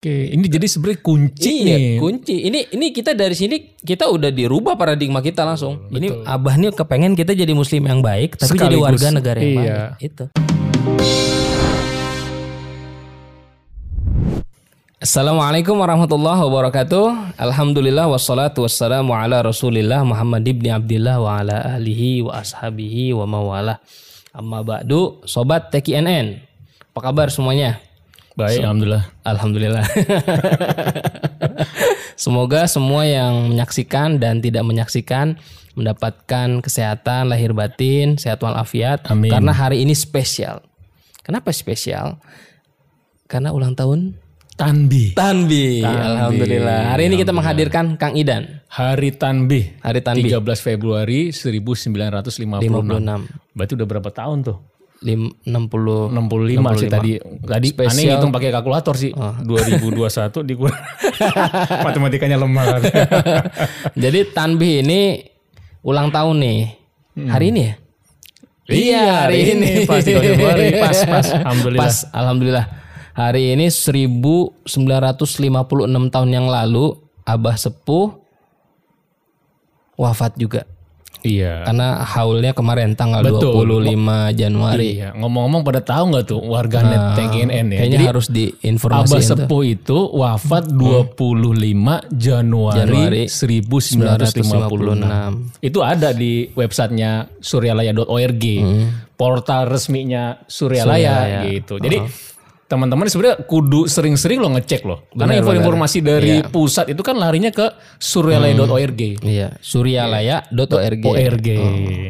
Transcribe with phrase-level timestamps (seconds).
[0.00, 2.00] Oke, ini jadi sebenarnya kunci iya, nih.
[2.00, 2.48] kunci.
[2.48, 5.92] Ini ini kita dari sini kita udah dirubah paradigma kita langsung.
[5.92, 9.52] Ini abah nih kepengen kita jadi muslim yang baik, tapi jadi Sekaligus, warga negara yang
[9.60, 9.60] iya.
[9.60, 10.08] baik.
[10.08, 10.24] Itu.
[15.04, 17.36] Assalamualaikum warahmatullahi wabarakatuh.
[17.36, 23.76] Alhamdulillah wassalatu wassalamu ala Rasulillah Muhammad ibni Abdillah wa ala alihi wa ashabihi wa mawalah.
[24.32, 26.40] Amma ba'du, sobat TKNN.
[26.96, 27.89] Apa kabar semuanya?
[28.40, 29.04] Baik, alhamdulillah.
[29.22, 29.84] Alhamdulillah.
[32.24, 35.36] Semoga semua yang menyaksikan dan tidak menyaksikan
[35.76, 39.04] mendapatkan kesehatan lahir batin, sehat walafiat.
[39.08, 39.32] Amin.
[39.32, 40.60] Karena hari ini spesial.
[41.24, 42.18] Kenapa spesial?
[43.30, 44.18] Karena ulang tahun
[44.60, 45.16] Tanbih.
[45.16, 45.80] Tanbi.
[45.80, 46.92] Alhamdulillah.
[46.92, 48.60] Hari ini kita menghadirkan Kang Idan.
[48.68, 49.80] Hari Tanbih.
[49.80, 52.68] Hari Tanbi 13 Februari 1956.
[52.68, 53.56] 56.
[53.56, 54.60] Berarti udah berapa tahun tuh?
[55.00, 57.16] Lim, 60 65, sih tadi.
[57.40, 58.20] Tadi aneh Spesial.
[58.20, 59.16] hitung pakai kalkulator sih.
[59.48, 60.76] 2021 dikurang.
[61.88, 62.84] Matematikanya lemah.
[64.02, 65.24] Jadi Tanbih ini
[65.80, 66.60] ulang tahun nih.
[67.16, 67.74] Hari ini ya?
[68.70, 69.70] Iya, hari ini.
[69.88, 70.66] Pas 13 Februari.
[70.78, 71.26] Pas, pas.
[71.42, 71.82] Alhamdulillah.
[71.82, 72.66] Pas, alhamdulillah.
[73.10, 74.68] Hari ini 1956
[76.14, 76.94] tahun yang lalu
[77.26, 78.14] Abah Sepuh
[79.98, 80.64] wafat juga.
[81.22, 81.64] Iya.
[81.68, 83.68] Karena haulnya kemarin tanggal Betul.
[83.68, 84.90] 25 Januari.
[85.00, 87.78] Iya, ngomong-ngong pada tahu nggak tuh warganet TGNN ya?
[87.80, 89.26] Kayaknya Jadi harus Abah diinformasikan tuh.
[89.44, 95.60] Sepuh itu wafat 25 Januari Januari, 1956.
[95.60, 95.64] 1956.
[95.64, 98.44] Itu ada di websitenya suryalaya.org.
[99.20, 100.88] Portal resminya Suryalaya.
[100.88, 101.76] Suryalaya gitu.
[101.76, 102.00] Jadi
[102.70, 105.10] teman-teman sebenarnya kudu sering-sering lo ngecek loh.
[105.10, 107.66] Karena informasi dari pusat itu kan larinya ke
[107.98, 109.26] suryalaya.org.
[109.26, 111.02] Iya, suryalaya.org.
[111.02, 111.48] ORG.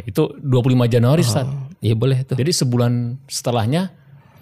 [0.04, 1.48] Itu 25 Januari Ustaz.
[1.80, 2.36] Iya boleh tuh.
[2.36, 3.88] Jadi sebulan setelahnya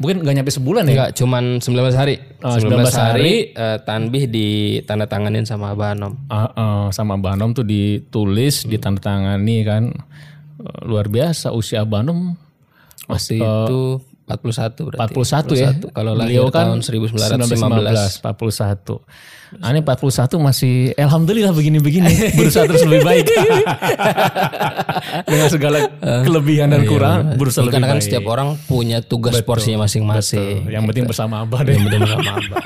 [0.03, 0.95] mungkin nggak nyampe sebulan ya.
[0.95, 2.15] Enggak, cuman 19 hari.
[2.43, 6.19] Oh, 19, 19 hari eh, tanbih ditandatanganin sama Abah Anom.
[6.27, 9.95] Ah, ah, sama Banom tuh ditulis, ditandatangani kan.
[10.59, 12.35] Eh, luar biasa usia Banom
[13.09, 13.81] Waktu itu
[14.29, 15.17] 41 berarti.
[15.17, 15.71] 41 ya.
[15.89, 18.21] Kalau lahir kan tahun 1915.
[18.21, 19.01] 41.
[19.59, 20.05] Aneh 41
[20.39, 23.25] masih alhamdulillah begini-begini berusaha terus lebih baik.
[25.25, 25.79] Dengan segala
[26.21, 28.05] kelebihan dan kekurangan berusaha Ya, lebih karena kan baik.
[28.05, 30.69] setiap orang punya tugas porsinya masing-masing.
[30.69, 31.73] Yang penting bersama Abah deh.
[31.73, 32.61] Yang penting sama Abah.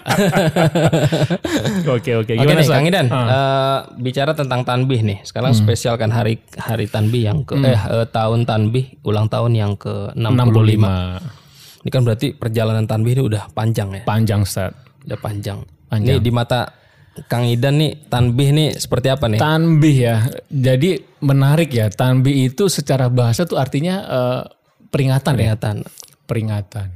[1.89, 2.23] Oke oke.
[2.27, 2.75] Oke Gimana nih Ustaz?
[2.75, 3.23] Kang Idan, Ah.
[3.23, 5.19] eh, bicara tentang tanbih nih.
[5.23, 9.73] Sekarang spesial kan hari hari tanbih yang ke eh eh, tahun tanbih ulang tahun yang
[9.77, 10.83] ke 65.
[10.83, 11.23] 65.
[11.83, 14.03] Ini kan berarti perjalanan tanbih ini udah panjang ya.
[14.07, 14.71] Panjang Ustaz.
[15.03, 15.67] Udah panjang.
[15.91, 16.71] Ini di mata
[17.29, 19.43] Kang Idan nih tanbih nih seperti apa nih?
[19.43, 20.17] Tanbih ya.
[20.49, 21.91] Jadi menarik ya.
[21.91, 24.43] Tanbih itu secara bahasa tuh artinya eh,
[24.89, 25.59] peringatan ya.
[25.59, 25.77] Peringatan.
[26.25, 26.89] Peringatan.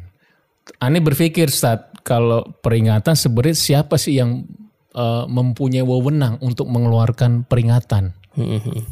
[0.81, 4.47] Aneh berpikir saat kalau peringatan sebenarnya siapa sih yang
[4.95, 8.15] eh, mempunyai wewenang untuk mengeluarkan peringatan?
[8.39, 8.87] Mhm.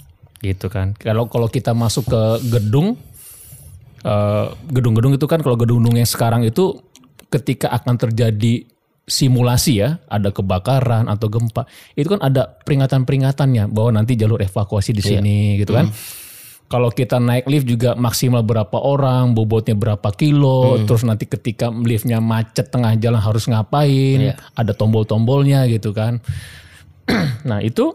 [0.44, 0.93] Gitu kan.
[0.99, 2.22] Kalau kalau kita masuk ke
[2.53, 3.00] gedung
[4.04, 6.76] eh, gedung-gedung itu kan kalau gedung-gedung yang sekarang itu
[7.32, 8.62] ketika akan terjadi
[9.04, 15.03] simulasi ya, ada kebakaran atau gempa, itu kan ada peringatan-peringatannya bahwa nanti jalur evakuasi di
[15.04, 15.93] sini gitu kan.
[16.64, 22.25] Kalau kita naik lift juga maksimal berapa orang, bobotnya berapa kilo, terus nanti ketika liftnya
[22.25, 26.25] macet tengah jalan harus ngapain, ada tombol-tombolnya gitu kan.
[27.48, 27.93] nah itu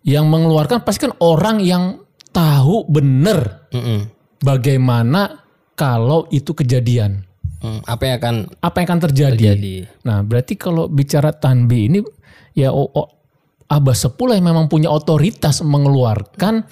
[0.00, 2.00] yang mengeluarkan pasti kan orang yang
[2.32, 4.08] tahu bener Mm-mm.
[4.40, 5.40] Bagaimana
[5.72, 7.24] kalau itu kejadian.
[7.60, 9.36] Hmm, Apa yang akan Apa yang akan terjadi?
[9.36, 9.74] terjadi?
[10.02, 12.00] Nah, berarti kalau bicara tanbi ini
[12.52, 13.12] ya o, o-
[13.68, 16.64] Abah Sepuluh yang memang punya otoritas mengeluarkan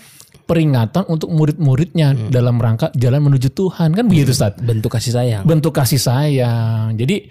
[0.42, 4.56] peringatan untuk murid-muridnya dalam rangka jalan menuju Tuhan kan begitu Ustaz.
[4.56, 5.42] Bentuk kasih sayang.
[5.44, 6.96] Bentuk kasih sayang.
[6.96, 7.28] Jadi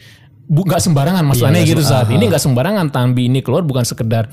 [0.47, 2.07] bu nggak sembarangan maksudnya gitu Ustaz.
[2.07, 4.29] Ini nggak sembarangan tanbi ini keluar bukan sekedar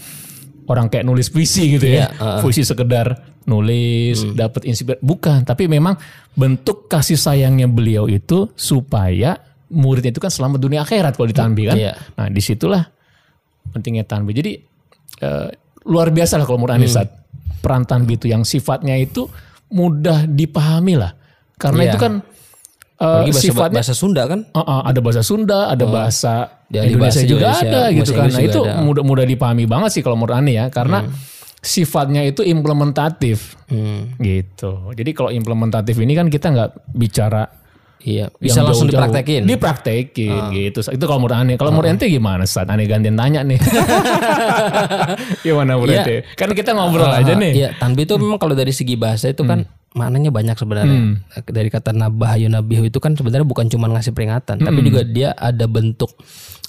[0.68, 2.10] orang kayak nulis puisi gitu ya.
[2.40, 5.96] Puisi sekedar nulis, dapat inspirasi bukan, tapi memang
[6.32, 9.36] bentuk kasih sayangnya beliau itu supaya
[9.68, 11.76] muridnya itu kan selamat dunia akhirat kalau ditanbi kan.
[11.76, 11.92] Iya.
[12.16, 12.82] Nah, di situlah
[13.72, 14.32] pentingnya tanbi.
[14.32, 14.52] Jadi
[15.20, 15.48] eh,
[15.84, 17.08] luar biasa lah kalau menurut Anda Ustaz.
[17.64, 19.24] Peran tanbi itu yang sifatnya itu
[19.72, 21.16] mudah dipahami lah.
[21.56, 21.90] Karena Iya.
[21.96, 22.12] itu kan
[22.94, 24.40] Apalagi bahasa, sifatnya bahasa Sunda kan?
[24.54, 26.32] Uh, uh, ada bahasa Sunda, ada bahasa
[26.74, 28.28] Dari Indonesia bahasa juga Indonesia, ada gitu kan.
[28.34, 28.72] Nah itu ada.
[28.74, 28.82] Hmm.
[28.82, 31.06] mudah mudah dipahami banget sih kalau menurut ya, karena
[31.64, 34.92] sifatnya itu implementatif Hmm, gitu.
[34.92, 37.48] Jadi kalau implementatif ini kan kita nggak bicara
[38.04, 39.00] iya, bisa yang langsung jauh-jauh.
[39.00, 39.40] dipraktekin.
[39.40, 39.48] Ah.
[39.48, 40.78] Dipraktekin gitu.
[40.92, 41.56] Itu kalau menurut.
[41.56, 43.56] Kalau menurut ente gimana saat Ane gantian tanya nih.
[45.48, 46.16] gimana menurut ente?
[46.36, 47.52] Kan kita ngobrol aja nih.
[47.56, 49.64] Iya, tanbih itu memang kalau dari segi bahasa itu kan
[49.96, 51.00] maknanya banyak sebenarnya.
[51.48, 55.64] Dari kata nabahayu nabihu itu kan sebenarnya bukan cuma ngasih peringatan, tapi juga dia ada
[55.64, 56.12] bentuk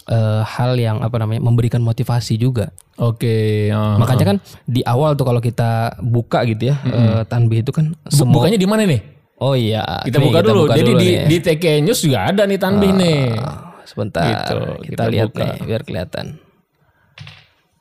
[0.06, 2.70] eh, hal yang apa namanya memberikan motivasi juga.
[2.96, 3.68] Oke.
[3.70, 4.00] ah.
[4.00, 8.40] Makanya kan di awal tuh kalau kita buka gitu ya eh, tanbih itu kan semua
[8.40, 9.02] Bukanya di mana nih?
[9.36, 10.64] Oh iya, Kita nih, buka dulu.
[10.72, 11.28] Jadi di, nih.
[11.28, 13.36] di TK News juga ada nih tanbih nih.
[13.36, 15.40] Ah, sebentar Gitu, kita, kita lihat buka.
[15.44, 16.26] nih biar kelihatan.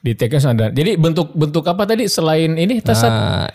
[0.02, 0.66] Di TK News ada.
[0.68, 3.08] Jadi bentuk bentuk apa tadi selain ini Tasat?
[3.08, 3.46] Nah,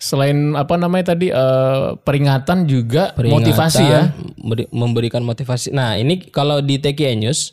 [0.00, 4.02] Selain apa namanya tadi eh, peringatan juga peringatan, motivasi ya.
[4.40, 5.76] memberi- memberikan motivasi.
[5.76, 7.52] Nah, ini kalau di TKI News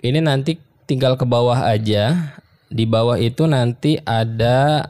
[0.00, 0.56] ini nanti
[0.88, 2.32] tinggal ke bawah aja.
[2.72, 4.88] Di bawah itu nanti ada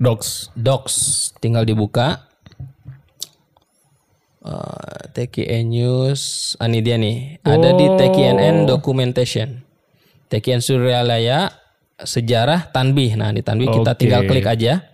[0.00, 0.56] Docs.
[0.56, 0.96] docs,
[1.44, 2.24] tinggal dibuka.
[4.40, 7.44] Uh, TKN News, ah, ini dia nih.
[7.44, 9.60] Ada di TKNN Documentation.
[10.32, 11.52] TKN Suryalaya
[12.00, 13.20] Sejarah Tanbih.
[13.20, 14.00] Nah, di Tanbih kita Oke.
[14.00, 14.89] tinggal klik aja.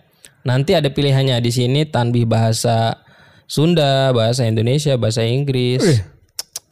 [0.47, 3.03] Nanti ada pilihannya di sini Tanbih bahasa
[3.51, 5.83] Sunda, bahasa Indonesia, bahasa Inggris.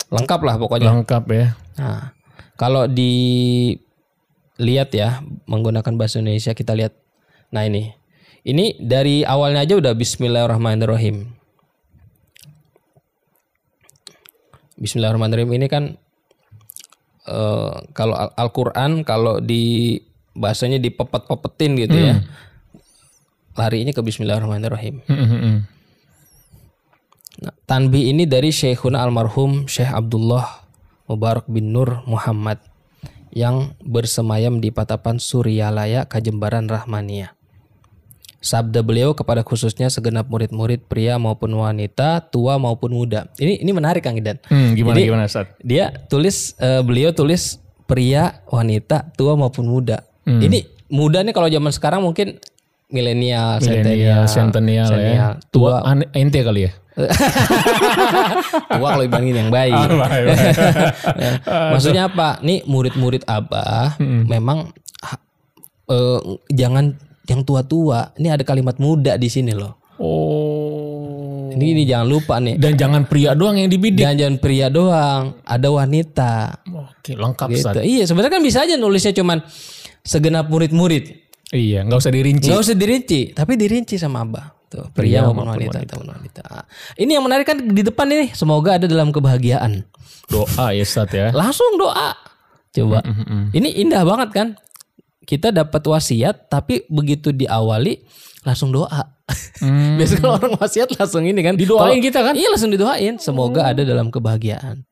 [0.08, 0.96] Lengkap lah pokoknya.
[0.96, 1.60] Lengkap ya.
[1.76, 2.16] Nah,
[2.56, 3.76] kalau dilihat
[4.96, 6.96] ya menggunakan bahasa Indonesia kita lihat.
[7.52, 7.92] Nah ini,
[8.48, 11.36] ini dari awalnya aja udah Bismillahirrahmanirrahim.
[14.80, 15.84] Bismillahirrahmanirrahim ini kan
[17.28, 20.00] eh, kalau Al- Al-Quran kalau di
[20.36, 22.20] bahasanya dipepet-pepetin gitu ya,
[23.56, 25.02] larinya ke Bismillahirrahmanirrahim.
[25.08, 25.58] Mm, mm, mm.
[27.36, 30.64] Nah, tanbih ini dari Syekhuna almarhum Syekh Abdullah
[31.08, 32.64] Mubarak bin Nur Muhammad
[33.36, 37.36] yang bersemayam di Patapan Suryalaya Kajembaran Rahmania.
[38.40, 43.26] Sabda beliau kepada khususnya segenap murid-murid pria maupun wanita, tua maupun muda.
[43.42, 44.38] Ini ini menarik Kang Idan.
[44.46, 45.58] Hmm, gimana Jadi- gimana Sat?
[45.66, 47.58] Dia tulis eh, beliau tulis
[47.90, 50.06] pria, wanita, tua maupun muda.
[50.26, 52.38] Ini muda nih kalau zaman sekarang mungkin
[52.96, 55.36] milenial, Milenial, centennial, ya.
[55.52, 56.72] Tua ane- ente kali ya.
[58.72, 59.76] tua kalau dibandingin yang baik.
[61.16, 61.32] Ya.
[61.76, 62.40] Maksudnya apa?
[62.40, 64.72] Nih murid-murid abah memang
[65.04, 65.24] ha-
[65.88, 66.20] eh,
[66.50, 66.96] jangan
[67.28, 68.16] yang tua-tua.
[68.16, 69.76] Ini ada kalimat muda di sini loh.
[70.00, 71.52] Oh.
[71.56, 72.60] Ini, ini jangan lupa nih.
[72.60, 74.04] Dan jangan pria doang yang dibidik.
[74.04, 76.64] Dan jangan pria doang, ada wanita.
[76.68, 77.80] Oke, lengkap Gitu.
[77.80, 79.40] Iya, sebenarnya kan bisa aja nulisnya cuman
[80.04, 81.25] segenap murid-murid.
[81.54, 82.48] Iya, nggak usah dirinci.
[82.50, 84.56] Nggak usah dirinci, tapi dirinci sama abah.
[84.66, 86.66] Tuh, pria, maupun wanita, maupun wanita.
[86.98, 89.86] Ini yang menarik kan di depan ini, semoga ada dalam kebahagiaan.
[90.26, 91.30] Doa ya Sat ya.
[91.30, 92.18] Langsung doa.
[92.74, 93.00] Coba.
[93.54, 94.48] Ini indah banget kan?
[95.26, 98.04] Kita dapat wasiat tapi begitu diawali
[98.46, 99.16] langsung doa.
[99.58, 99.96] Hmm.
[99.98, 101.58] Biasanya kalau orang wasiat langsung ini kan.
[101.58, 102.38] Didoain kita kan?
[102.38, 103.18] Iya langsung didoain.
[103.18, 104.86] Semoga ada dalam kebahagiaan.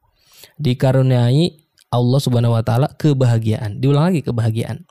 [0.58, 1.54] Dikaruniai
[1.94, 3.78] Allah subhanahu wa ta'ala kebahagiaan.
[3.78, 4.82] Diulang lagi kebahagiaan.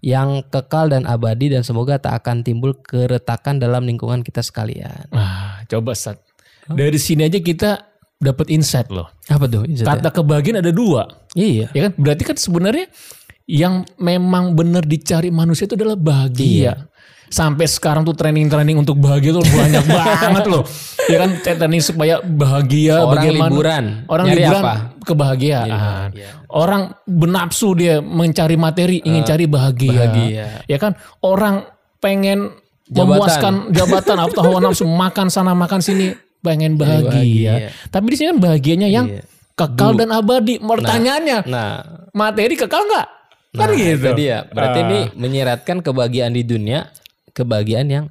[0.00, 5.08] Yang kekal dan abadi dan semoga tak akan timbul keretakan dalam lingkungan kita sekalian.
[5.14, 6.18] Ah, coba Sat.
[6.70, 7.70] Dari sini aja kita
[8.20, 9.08] dapat insight loh.
[9.26, 9.64] Apa tuh?
[9.64, 11.08] Kata, Kata kebahagiaan ada dua.
[11.34, 11.72] iya.
[11.72, 11.92] Ya kan?
[11.96, 12.86] Berarti kan sebenarnya
[13.50, 16.86] yang memang benar dicari manusia itu adalah bahagia.
[17.30, 20.66] Sampai sekarang tuh training-training untuk bahagia tuh banyak banget loh.
[21.06, 23.84] Ya kan training supaya bahagia Orang bagaimana liburan.
[24.04, 24.74] Orang Nyari liburan apa?
[25.00, 25.68] kebahagiaan.
[26.46, 29.94] Orang benapsu dia mencari materi, ingin cari bahagia.
[29.94, 30.46] bahagia.
[30.66, 30.98] Ya kan?
[31.20, 32.50] Orang pengen
[32.84, 33.06] Jabatan.
[33.06, 36.10] memuaskan jabatan atau hawa nafsu makan sana makan sini
[36.40, 37.06] pengen bahagia.
[37.06, 37.52] bahagia.
[37.86, 39.22] Tapi di sini kan bahagianya yang Iya.
[39.54, 40.58] kekal dan abadi.
[40.58, 41.70] Pertanyaannya, Nah,
[42.10, 43.06] materi kekal nggak?
[43.52, 43.94] Kan Nah, gitu.
[44.02, 44.42] itu dia.
[44.44, 46.90] Berarti ini menyiratkan kebahagiaan di dunia,
[47.32, 48.06] kebahagiaan yang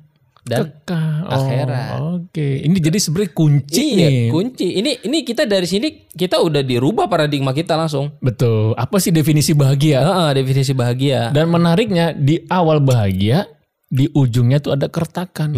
[0.49, 1.29] dan Kekal.
[1.29, 1.99] Oh, akhirat.
[2.01, 2.65] Oke.
[2.65, 4.29] Ini jadi sebenarnya kunci iya nih.
[4.33, 4.67] kunci.
[4.81, 8.17] Ini ini kita dari sini kita udah dirubah paradigma kita langsung.
[8.17, 8.73] Betul.
[8.73, 10.01] Apa sih definisi bahagia?
[10.01, 11.29] Heeh, definisi bahagia.
[11.29, 13.45] Dan menariknya di awal bahagia,
[13.85, 15.53] di ujungnya tuh ada kertakan.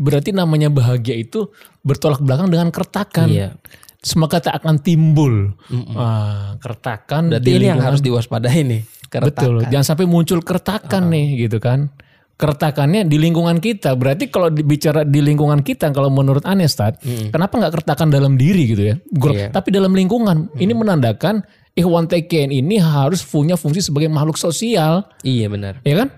[0.00, 1.52] Berarti namanya bahagia itu
[1.84, 3.28] bertolak belakang dengan kertakan.
[3.28, 3.48] Iya.
[4.00, 5.52] Semoga tak akan timbul.
[5.92, 7.28] Ah, kertakan.
[7.28, 8.82] Berarti ini yang harus diwaspadai nih.
[9.12, 9.60] Keretakan.
[9.60, 9.68] Betul.
[9.68, 11.92] Jangan sampai muncul kertakan nih gitu kan.
[12.40, 13.92] Kertakannya di lingkungan kita.
[14.00, 16.96] Berarti kalau bicara di lingkungan kita kalau menurut Anestat,
[17.28, 18.96] kenapa nggak kertakan dalam diri gitu ya?
[18.96, 19.52] Iya.
[19.52, 20.48] Tapi dalam lingkungan.
[20.56, 25.06] Ini menandakan Ikhwan TKN ini harus punya fungsi sebagai makhluk sosial.
[25.22, 25.78] Iya benar.
[25.86, 26.08] Ya kan?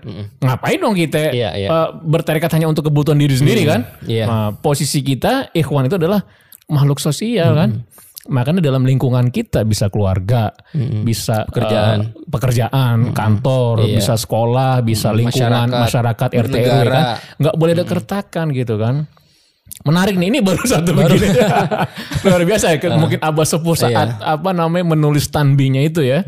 [0.41, 1.67] Ngapain dong kita Iya, iya.
[1.69, 3.85] eh, bertarekat hanya untuk kebutuhan diri sendiri kan?
[4.09, 4.25] Iya.
[4.25, 6.25] Nah, posisi kita ikhwan itu adalah
[6.65, 7.85] makhluk sosial kan?
[8.23, 10.55] Makanya dalam lingkungan kita bisa keluarga,
[11.03, 11.99] bisa Pekerjaan.
[11.99, 13.99] eh, pekerjaan, kantor, Iya.
[13.99, 17.03] bisa sekolah, bisa lingkungan masyarakat, Masyarakat, RT RW kan?
[17.35, 18.95] Nggak boleh ada kertakan gitu kan?
[19.83, 21.35] Menarik nih, ini baru satu begini.
[22.23, 26.23] Luar biasa ya, mungkin Abah Sepuh saat apa namanya menulis tanbinya itu ya.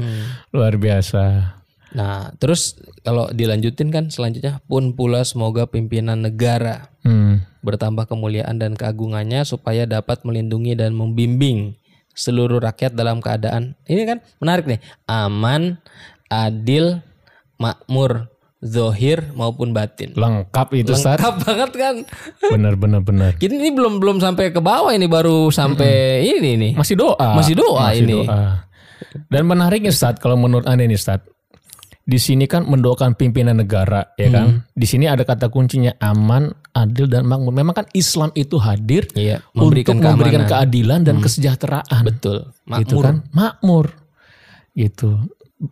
[0.52, 1.56] Luar biasa.
[1.96, 7.40] Nah, terus kalau dilanjutin kan selanjutnya pun pula semoga pimpinan negara Hmm.
[7.62, 11.78] bertambah kemuliaan dan keagungannya supaya dapat melindungi dan membimbing
[12.16, 15.78] seluruh rakyat dalam keadaan ini kan menarik nih aman,
[16.32, 17.04] adil,
[17.60, 18.32] makmur,
[18.64, 20.16] zohir maupun batin.
[20.18, 20.96] Lengkap itu.
[20.96, 21.96] Lengkap banget kan.
[22.50, 23.32] Benar benar benar.
[23.42, 26.72] Kita ini belum belum sampai ke bawah ini baru sampai ini nih.
[26.74, 27.38] Masih doa.
[27.38, 28.26] Masih doa ini.
[28.26, 28.66] doa.
[29.30, 31.22] Dan menariknya Ustaz kalau menurut Anda ini Ustaz.
[32.06, 34.62] Di sini kan mendoakan pimpinan negara ya kan.
[34.62, 34.78] Hmm.
[34.78, 37.50] Di sini ada kata kuncinya aman, adil dan makmur.
[37.50, 40.54] Memang kan Islam itu hadir Iya, memberikan untuk memberikan keamanan.
[40.54, 40.70] Hmm.
[40.70, 42.04] keadilan dan kesejahteraan.
[42.06, 42.38] Betul.
[42.78, 43.04] Gitu Makmur.
[43.04, 43.16] kan?
[43.34, 43.86] Makmur.
[44.78, 45.10] Gitu.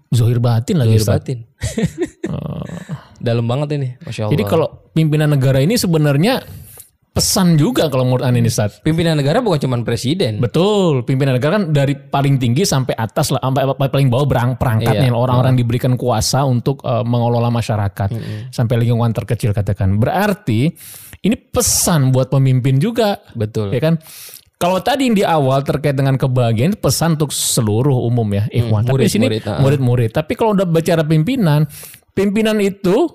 [0.10, 1.16] Zohir batin lagi Zohir Ustaz.
[1.22, 1.38] batin.
[3.24, 4.34] Dalam banget ini, masya Allah.
[4.36, 6.44] Jadi kalau pimpinan negara ini sebenarnya
[7.14, 8.82] pesan juga kalau menurut Anda ini Ustaz.
[8.82, 10.42] pimpinan negara bukan cuma presiden.
[10.42, 15.14] Betul, pimpinan negara kan dari paling tinggi sampai atas lah, sampai paling bawah berang perangkatnya
[15.14, 15.16] Iya.
[15.16, 18.10] orang-orang diberikan kuasa untuk eh, mengelola masyarakat
[18.50, 20.02] sampai lingkungan terkecil katakan.
[20.02, 20.74] Berarti
[21.22, 23.70] ini pesan buat pemimpin juga, Betul.
[23.72, 24.02] ya kan?
[24.58, 28.88] Kalau tadi yang di awal terkait dengan kebahagiaan pesan untuk seluruh umum ya, ikhwan.
[28.88, 30.10] Tapi di sini murid-murid, murid-murid.
[30.16, 31.68] Tapi kalau udah bicara pimpinan,
[32.16, 33.12] pimpinan itu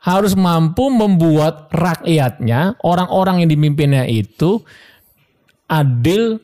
[0.00, 4.64] harus mampu membuat rakyatnya, orang-orang yang dimimpinnya itu
[5.68, 6.40] adil,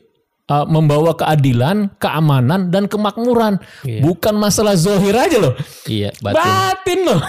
[0.47, 3.57] uh, membawa keadilan, keamanan, dan kemakmuran.
[3.83, 4.05] Iya.
[4.05, 5.53] Bukan masalah zohir aja loh.
[5.89, 6.37] Iya, batin.
[6.37, 7.19] Batin loh.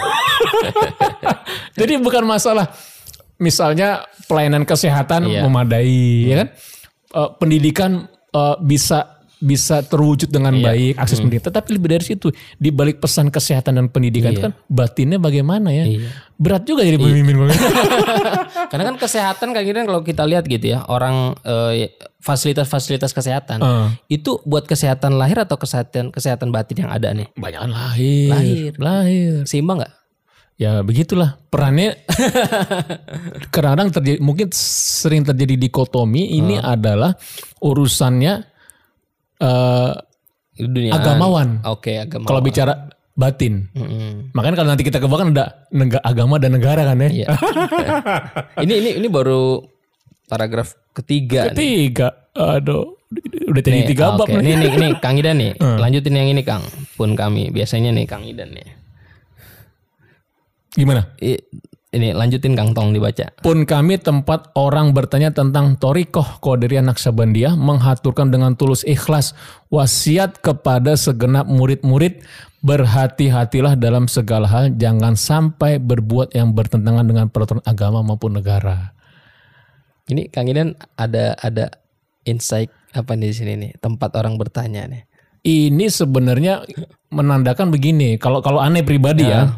[1.79, 2.71] Jadi bukan masalah
[3.41, 5.41] misalnya pelayanan kesehatan Iya.
[5.43, 6.47] memadai, ya kan?
[7.09, 7.91] Eh, pendidikan
[8.29, 10.63] eh, bisa bisa terwujud dengan Iya.
[10.65, 11.25] baik akses Hmm.
[11.25, 11.51] pendidikan.
[11.53, 15.87] Tapi lebih dari situ, di balik pesan kesehatan dan pendidikan itu kan batinnya bagaimana ya?
[15.87, 16.11] Iya.
[16.35, 17.39] Berat juga jadi pemimpin.
[18.71, 23.87] Karena kan kesehatan kayak gini kalau kita lihat gitu ya, orang eh, fasilitas-fasilitas kesehatan Eh,
[24.11, 27.31] itu buat kesehatan lahir atau kesehatan kesehatan batin yang ada nih.
[27.33, 28.71] Banyakan lahir, Lahir.
[28.75, 29.33] lahir.
[29.43, 29.93] Seimbang nggak?
[30.57, 31.95] Ya begitulah perannya
[33.47, 37.15] kadang-kadang terjadi mungkin sering terjadi dikotomi ini adalah
[37.59, 38.43] urusannya
[39.39, 39.91] eh,
[40.59, 41.63] Dunia agamawan.
[41.63, 42.27] Oke, agama.
[42.27, 43.71] Kalau bicara batin.
[43.71, 44.35] Mm-mm.
[44.35, 45.55] Makanya kalau nanti kita ke bawah kan ada
[46.03, 47.09] agama dan negara kan ya.
[47.11, 47.27] Iya.
[48.67, 49.63] ini ini ini baru
[50.27, 51.55] paragraf ketiga nih.
[51.55, 52.07] Tiga.
[52.35, 52.99] Aduh.
[53.49, 54.37] Udah Nih, tiga bab oke.
[54.37, 54.53] nih.
[54.53, 55.57] Nih, nih, nih, Kang Idan nih.
[55.81, 56.61] Lanjutin yang ini, Kang.
[56.93, 57.49] Pun kami.
[57.49, 58.67] Biasanya nih, Kang Idan nih.
[60.77, 61.09] Gimana?
[61.17, 61.41] I-
[61.89, 63.33] Ini lanjutin Kang Tong dibaca.
[63.41, 69.33] Pun kami tempat orang bertanya tentang Torikoh Qadiriyah Naksabandia menghaturkan dengan tulus ikhlas
[69.73, 72.21] wasiat kepada segenap murid-murid
[72.61, 78.93] berhati-hatilah dalam segala hal jangan sampai berbuat yang bertentangan dengan peraturan agama maupun negara.
[80.05, 81.73] Ini Kang Idan ada ada
[82.29, 83.71] insight apa nih di sini nih?
[83.81, 85.09] Tempat orang bertanya nih.
[85.41, 86.69] Ini sebenarnya
[87.09, 89.57] menandakan begini, kalau kalau aneh pribadi ya.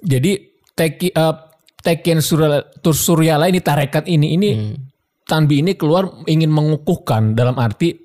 [0.00, 1.34] Jadi Teki eh,
[1.78, 4.50] Tekian Surya, Tur Suryala ini tarekat ini ini
[5.24, 7.96] Tanbi ini keluar ingin mengukuhkan dalam arti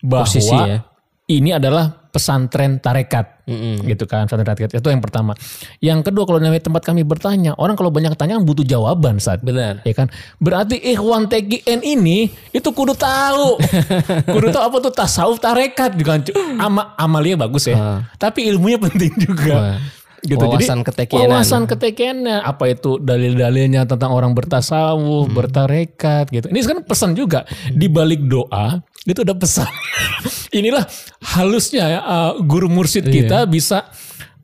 [0.00, 0.80] bahwa Posisi ya.
[1.28, 3.46] ini adalah pesantren tarekat.
[3.46, 3.80] Mm-mm.
[3.84, 5.32] Gitu kan, pesantren tarekat itu yang pertama.
[5.78, 9.40] Yang kedua kalau namanya tempat kami bertanya, orang kalau banyak tanya kan butuh jawaban saat
[9.40, 9.80] Benar.
[9.84, 13.56] ya kan berarti ikhwan TGN ini itu kudu tahu
[14.34, 16.18] kudu tahu apa tuh tasawuf tarekat juga
[16.58, 18.00] Ama, amalia bagus ya Ah.
[18.16, 19.76] tapi ilmunya penting juga Wah.
[20.22, 20.38] Gitu.
[20.38, 21.26] Wawasan ketekianan.
[21.26, 25.34] wawasan ketekianan apa itu dalil-dalilnya tentang orang bertasawuf Hmm.
[25.34, 26.46] bertarekat gitu.
[26.46, 27.42] Ini kan pesan juga.
[27.68, 29.68] Di balik doa itu ada pesan.
[30.52, 30.84] Inilah
[31.30, 33.12] halusnya ya uh, guru mursyid Iya.
[33.14, 33.88] kita bisa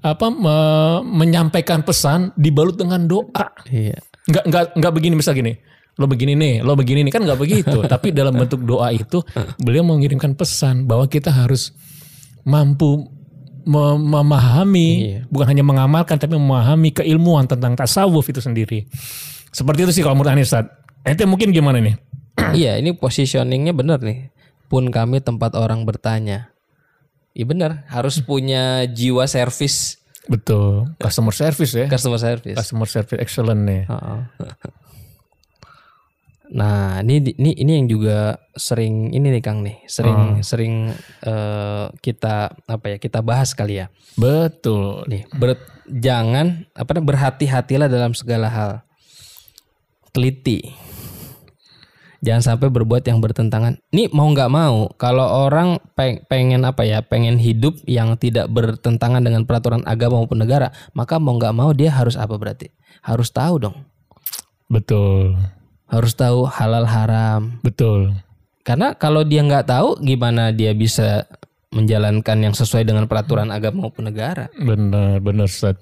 [0.01, 3.53] apa me- menyampaikan pesan dibalut dengan doa.
[3.67, 3.99] Iya.
[4.25, 5.55] nggak nggak nggak begini misal gini.
[5.97, 7.11] Lo begini nih lo begini nih.
[7.11, 7.79] Kan nggak begitu.
[7.93, 9.21] Tapi dalam bentuk doa itu
[9.65, 11.73] beliau mengirimkan pesan bahwa kita harus
[12.43, 13.11] mampu
[13.67, 15.21] memahami Iya.
[15.27, 18.87] bukan hanya mengamalkan tapi memahami keilmuan tentang tasawuf itu sendiri
[19.51, 20.71] seperti itu sih kalau menurut Anies Ustaz.
[21.03, 21.95] Ente mungkin gimana nih
[22.59, 24.29] iya, ini positioningnya benar nih.
[24.67, 26.51] Pun kami tempat orang bertanya.
[27.33, 32.57] Iya benar, harus punya jiwa service, betul customer service ya customer service.
[32.59, 34.19] customer service excellent nih Heeh.
[36.55, 40.75] Nah, ini ini ini yang juga sering ini nih Kang nih, sering sering
[41.27, 43.91] eh, kita apa ya kita bahas kali ya.
[44.15, 45.59] betul Nih, ber,
[45.91, 48.73] jangan apa berhati-hatilah dalam segala hal.
[50.15, 50.73] Teliti.
[52.25, 53.77] Jangan sampai berbuat yang bertentangan.
[53.93, 59.21] Ini mau nggak mau, kalau orang peng- pengen apa ya, pengen hidup yang tidak bertentangan
[59.21, 62.73] dengan peraturan agama maupun negara, maka mau nggak mau dia harus apa berarti?
[63.05, 63.77] Harus tahu dong.
[64.67, 65.39] betul
[65.87, 67.59] Harus tahu halal haram.
[67.61, 68.11] betul
[68.61, 71.23] Karena kalau dia nggak tahu, gimana dia bisa
[71.71, 74.51] menjalankan yang sesuai dengan peraturan agama maupun negara?
[74.53, 75.79] Benar, benar Ustaz.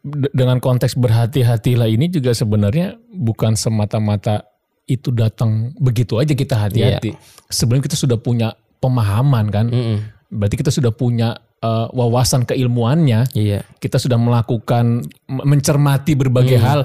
[0.00, 4.48] D- Dengan konteks berhati-hatilah ini juga sebenarnya bukan semata-mata
[4.84, 7.16] itu datang begitu aja kita hati-hati.
[7.48, 9.66] Sebelum kita sudah punya pemahaman kan.
[9.68, 9.98] Mm-mm.
[10.28, 13.32] Berarti kita sudah punya eh, wawasan keilmuannya.
[13.32, 13.64] Iya.
[13.76, 16.64] Kita sudah melakukan mencermati berbagai Hmm.
[16.64, 16.80] hal.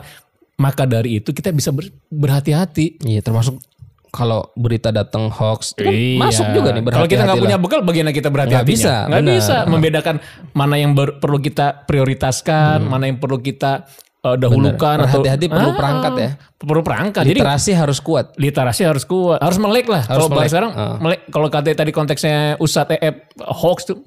[0.59, 2.99] Maka dari itu kita bisa ber- berhati-hati.
[3.01, 3.63] Iya, termasuk
[4.09, 6.17] kalau berita datang hoax itu kan Iya.
[6.19, 8.65] masuk juga nih Kalau kita nggak punya bekal, bagaimana kita berhati-hati?
[8.65, 10.15] Nggak bisa, Nggak bisa membedakan
[10.51, 13.85] mana yang ber- perlu kita prioritaskan, mana yang perlu kita
[14.19, 16.29] eh, dahulukan atau Berhati-hati perlu perangkat ya.
[16.57, 17.23] Perlu perangkat.
[17.23, 18.25] Jadi Literasi harus kuat.
[18.35, 20.03] literasi harus kuat, harus melek lah.
[20.03, 20.97] Kalau bahasa sekarang Ah.
[20.99, 21.23] melek.
[21.29, 24.03] Kalau katanya tadi konteksnya Ustadz EF hoax tuh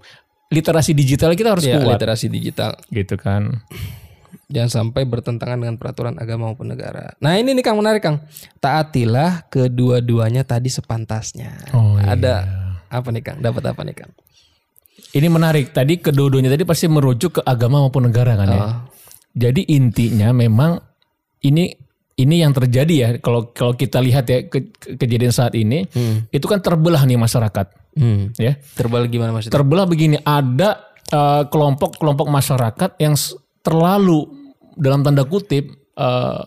[0.49, 1.97] literasi digital kita harus Ya, kuat.
[1.97, 2.77] literasi digital.
[2.89, 3.65] Gitu kan.
[4.53, 7.17] Jangan sampai bertentangan dengan peraturan agama maupun negara.
[7.25, 8.21] Nah ini nih Kang menarik Kang.
[8.61, 11.73] Taatilah kedua-duanya tadi sepantasnya.
[11.73, 12.13] Oh, iya.
[12.13, 12.35] Ada
[12.93, 13.39] apa nih Kang?
[13.41, 14.13] Dapat apa nih Kang?
[15.13, 15.73] Ini menarik.
[15.73, 18.61] Tadi kedua-duanya tadi pasti merujuk ke agama maupun negara kan ya.
[18.61, 18.77] Oh.
[19.33, 20.77] Jadi intinya memang
[21.41, 21.73] ini
[22.13, 25.89] ini yang terjadi ya kalau kalau kita lihat ya ke- ke- kejadian saat ini
[26.29, 28.37] itu kan terbelah nih masyarakat Hmm.
[28.37, 28.57] ya.
[28.77, 29.57] Terbalik gimana maksudnya?
[29.57, 33.13] Terbelah begini ada eh, kelompok-kelompok masyarakat yang
[33.61, 34.42] terlalu
[34.75, 36.43] dalam tanda kutip eh,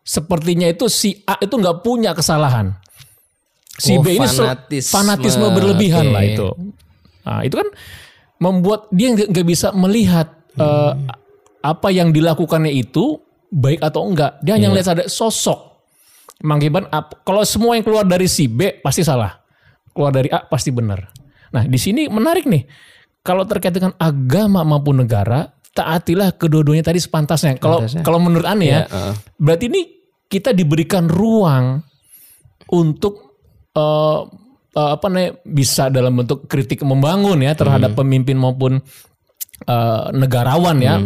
[0.00, 2.76] sepertinya itu si A itu nggak punya kesalahan.
[3.74, 4.92] Si Oh, B ini fanatisme.
[4.92, 6.14] fanatisme berlebihan Oke.
[6.14, 6.48] lah itu.
[7.24, 7.68] Nah, itu kan
[8.38, 10.92] membuat dia nggak bisa melihat eh,
[11.58, 13.18] apa yang dilakukannya itu
[13.50, 14.38] baik atau enggak.
[14.44, 15.74] Dia hanya lihat ada sosok.
[16.44, 19.40] Mengakibatkan ap- kalau semua yang keluar dari si B pasti salah.
[19.90, 21.10] Keluar dari A pasti benar.
[21.50, 22.66] Nah, di sini menarik nih.
[23.24, 27.58] Kalau terkait dengan agama maupun negara, taatilah kedua-duanya tadi sepantasnya.
[27.58, 29.14] Kalau kalau menurut Ane ya, Ya, heeh.
[29.36, 29.82] berarti ini
[30.24, 31.82] kita diberikan ruang
[32.70, 34.20] untuk eh,
[34.72, 38.78] eh, apa nih bisa dalam bentuk kritik membangun ya terhadap pemimpin maupun
[39.66, 41.02] eh, negarawan ya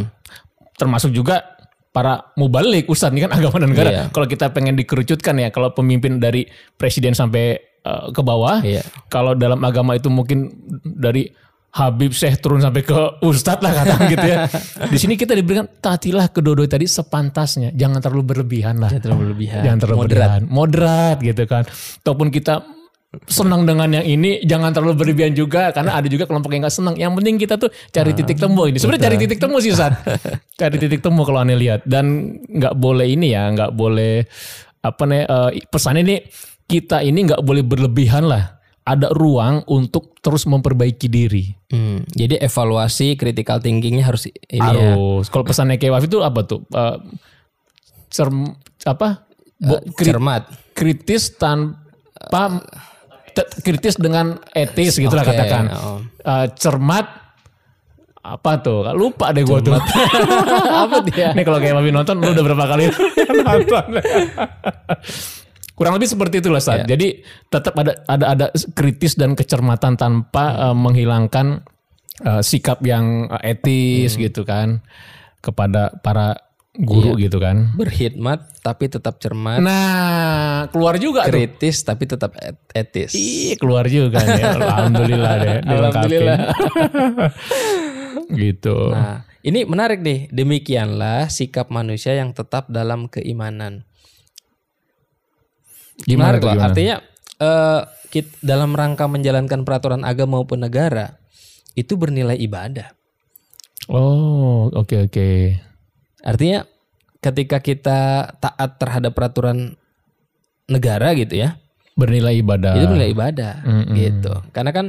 [0.76, 1.42] termasuk juga
[1.90, 4.04] para mubalik ustadz ini kan agama dan negara Iya.
[4.12, 6.46] kalau kita pengen dikerucutkan ya kalau pemimpin dari
[6.76, 7.58] presiden sampai
[7.88, 8.84] ke bawah Iya.
[9.08, 10.52] kalau dalam agama itu mungkin
[10.84, 11.32] dari
[11.68, 14.36] Habib Syekh turun sampai ke Ustadz lah kata gitu ya.
[14.92, 18.88] Di sini kita diberikan taatilah kedua-duanya tadi sepantasnya, jangan terlalu berlebihan lah.
[18.88, 19.60] Jangan terlalu berlebihan.
[19.62, 20.08] Jangan terlalu Moderat.
[20.08, 20.42] berlebihan.
[20.48, 21.62] Moderat gitu kan.
[22.00, 22.54] Ataupun kita
[23.28, 26.94] senang dengan yang ini, jangan terlalu berlebihan juga karena ada juga kelompok yang gak senang.
[26.96, 28.76] Yang penting kita tuh cari titik temu ini.
[28.80, 29.92] Sebenarnya cari titik temu sih Ustaz.
[30.60, 34.24] cari titik temu kalau aneh lihat dan nggak boleh ini ya, nggak boleh
[34.84, 36.20] apa nih eh, pesannya nih
[36.68, 38.57] kita ini nggak boleh berlebihan lah.
[38.88, 41.44] Ada ruang untuk terus memperbaiki diri.
[41.68, 44.96] Hmm, Jadi evaluasi critical thinkingnya harus ini ya.
[44.96, 45.28] Harus.
[45.28, 46.64] Kalau pesannya kayak Wafi itu apa tuh?
[46.66, 46.96] Eh,
[48.08, 49.28] cerm apa?
[49.54, 50.48] Bo- kri- Cermat.
[50.72, 52.64] kritis tanpa
[53.28, 55.64] te- kritis dengan etis gitu lah Oke, katakan.
[55.68, 55.98] oh.
[56.18, 57.06] Eh, cermat
[58.20, 58.88] apa tuh?
[58.92, 59.76] Lupa deh gue tuh.
[60.82, 61.32] apa dia?
[61.32, 62.88] Nih kalau kayak Wafi nonton lu udah berapa kali
[63.44, 63.84] nonton?
[65.78, 66.82] Kurang lebih seperti itulah Ustaz.
[66.82, 66.90] Iya.
[66.90, 67.08] Jadi
[67.46, 71.62] tetap ada ada ada kritis dan kecermatan tanpa eh, menghilangkan
[72.20, 74.20] eh, sikap yang eh, etis Hmm.
[74.20, 74.82] gitu kan
[75.38, 76.34] kepada para
[76.74, 77.26] guru Iya.
[77.26, 77.74] gitu kan.
[77.74, 79.58] Berkhidmat tapi tetap cermat.
[79.58, 81.32] Nah, keluar juga tuh.
[81.32, 83.14] kritis tapi tetap et- etis.
[83.14, 84.44] Iya, keluar juga nih.
[84.58, 85.56] Alhamdulillah deh.
[85.64, 86.38] Alhamdulillah.
[88.44, 88.92] gitu.
[88.92, 90.28] Nah, ini menarik nih.
[90.30, 93.87] Demikianlah sikap manusia yang tetap dalam keimanan.
[96.04, 96.52] Gimana menarik loh.
[96.54, 96.66] gimana?
[96.70, 96.94] Artinya
[97.38, 101.18] eh, kit- dalam rangka menjalankan peraturan agama maupun negara
[101.74, 102.94] itu bernilai ibadah.
[103.88, 105.28] Oh, oke oke.
[106.20, 106.66] Artinya
[107.18, 108.00] ketika kita
[108.36, 109.74] taat terhadap peraturan
[110.68, 111.56] negara gitu ya,
[111.98, 112.78] Bernilai ibadah.
[112.78, 113.94] itu bernilai ibadah Mm-mm.
[113.96, 114.34] gitu.
[114.52, 114.86] Karena kan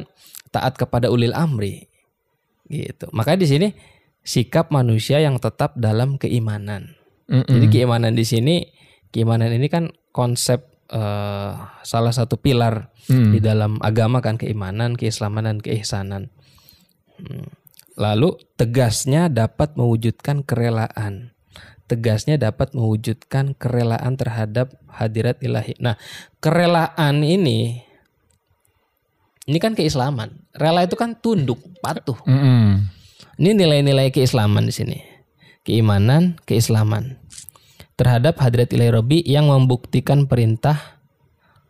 [0.52, 1.89] taat kepada ulil amri
[2.67, 3.10] gitu.
[3.15, 3.67] Makanya di sini
[4.22, 6.93] sikap manusia yang tetap dalam keimanan.
[7.26, 7.50] Mm-mm.
[7.50, 8.62] Jadi keimanan di sini,
[9.10, 11.52] keimanan ini kan konsep eh,
[11.86, 13.34] salah satu pilar Hmm.
[13.34, 16.30] di dalam agama kan keimanan, keislaman dan keihsanan.
[17.17, 17.49] Hmm.
[17.97, 21.34] Lalu tegasnya dapat mewujudkan kerelaan.
[21.89, 25.73] Tegasnya dapat mewujudkan kerelaan terhadap hadirat ilahi.
[25.82, 25.97] Nah,
[26.38, 27.82] kerelaan ini
[29.49, 30.45] ini kan keislaman.
[30.54, 32.15] Rela itu kan tunduk, patuh.
[32.30, 32.86] Mm-mm.
[33.41, 34.97] Ini nilai-nilai keislaman di sini.
[35.65, 37.17] Keimanan, keislaman.
[38.00, 41.00] Terhadap hadirat ilahi Rabbi yang membuktikan perintah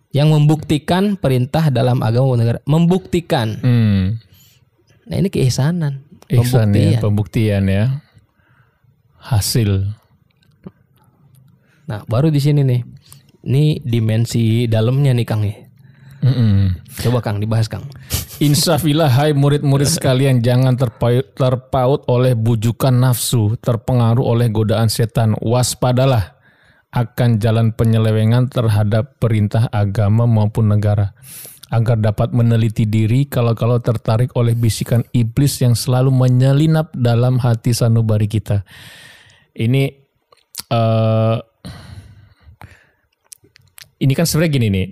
[0.10, 2.62] yang membuktikan perintah dalam agama negara.
[2.66, 3.62] Membuktikan.
[3.62, 4.18] Hmm.
[5.10, 6.06] Nah, ini keihsanan.
[6.30, 7.02] Ihsan ya, Pembuktian.
[7.02, 7.86] pembuktian ya.
[9.18, 9.90] Hasil.
[11.90, 12.82] Nah, baru di sini nih.
[13.40, 15.58] Ini dimensi dalamnya nih Kang nih.
[16.22, 16.76] Mm-mm.
[17.02, 17.90] Coba Kang dibahas Kang.
[18.40, 25.36] Insafilah hai murid-murid sekalian jangan terpaut, terpaut oleh bujukan nafsu, terpengaruh oleh godaan setan.
[25.44, 26.40] Waspadalah
[26.96, 31.12] akan jalan penyelewengan terhadap perintah agama maupun negara
[31.70, 38.26] agar dapat meneliti diri kalau-kalau tertarik oleh bisikan iblis yang selalu menyelinap dalam hati sanubari
[38.26, 38.64] kita.
[39.54, 39.84] Ini
[40.72, 41.38] uh,
[44.00, 44.88] ini kan sebenarnya gini nih.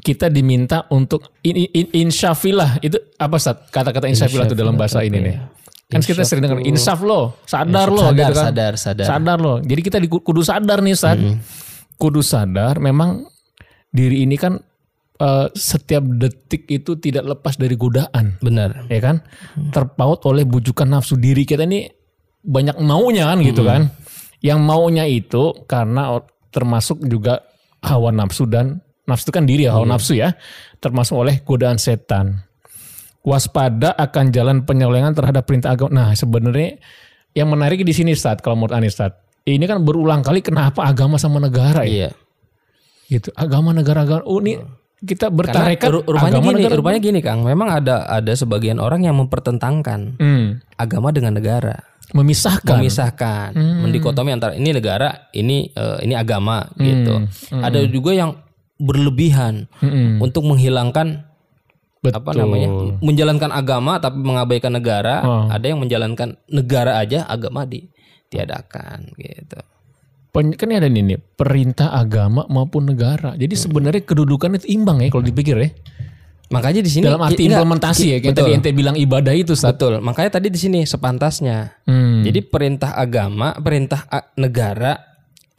[0.00, 5.18] Kita diminta untuk in, in, insyafilah itu apa saat kata-kata insyafilah itu dalam bahasa ini
[5.20, 5.36] nih.
[5.90, 8.44] Kan kita sering dengar insaf lo, sadar lo sadar, gitu kan.
[8.46, 9.06] sadar, sadar.
[9.10, 9.54] Sadar lo.
[9.58, 11.18] Jadi kita di, kudu sadar nih saat
[11.98, 13.26] kudu sadar memang
[13.90, 14.54] diri ini kan
[15.18, 18.86] eh, setiap detik itu tidak lepas dari godaan, Benar.
[18.86, 19.20] ya kan?
[19.74, 21.90] Terpaut oleh bujukan nafsu diri kita ini
[22.40, 23.90] banyak maunya kan gitu kan.
[24.40, 26.22] Yang maunya itu karena
[26.54, 27.44] termasuk juga
[27.82, 28.78] hawa nafsu dan
[29.10, 30.38] nafsu itu kan diri ya, hawa nafsu ya,
[30.78, 32.46] termasuk oleh godaan setan.
[33.20, 35.92] Waspada akan jalan penyelewengan terhadap perintah agama.
[35.92, 36.80] Nah, sebenarnya
[37.36, 39.12] yang menarik di sini Ustaz, kalau menurut Ustaz.
[39.40, 42.06] Ini kan berulang kali kenapa agama sama negara ya?
[42.06, 42.10] Iya.
[43.08, 43.32] Gitu.
[43.34, 44.22] Agama negara agama.
[44.22, 44.60] Oh, ini
[45.00, 46.76] kita bertarekat ru- rupanya agama gini, negara.
[46.76, 47.40] rupanya gini Kang.
[47.42, 51.72] Memang ada ada sebagian orang yang mempertentangkan Hmm, agama dengan negara,
[52.12, 52.78] memisahkan.
[52.78, 53.88] memisahkan, Hmm.
[53.88, 57.24] mendikotomi antara ini negara, ini eh, ini agama gitu.
[57.48, 57.64] Hmm.
[57.64, 58.36] Ada juga yang
[58.80, 60.18] berlebihan Mm-mm.
[60.18, 61.28] untuk menghilangkan
[62.00, 62.16] Betul.
[62.16, 65.44] apa namanya menjalankan agama tapi mengabaikan negara Oh.
[65.46, 69.60] ada yang menjalankan negara aja agama ditiadakan gitu
[70.30, 73.34] Pen- kan ini ada nih, perintah agama maupun negara.
[73.34, 75.74] Jadi sebenarnya kedudukan itu imbang ya kalau dipikir ya.
[76.46, 79.54] makanya di sini Dalam arti enggak, implementasi ya, kayak betul, tadi ente bilang ibadah itu
[79.54, 79.74] saat.
[79.74, 82.22] betul makanya tadi di sini sepantasnya Hmm.
[82.22, 85.09] jadi perintah agama perintah negara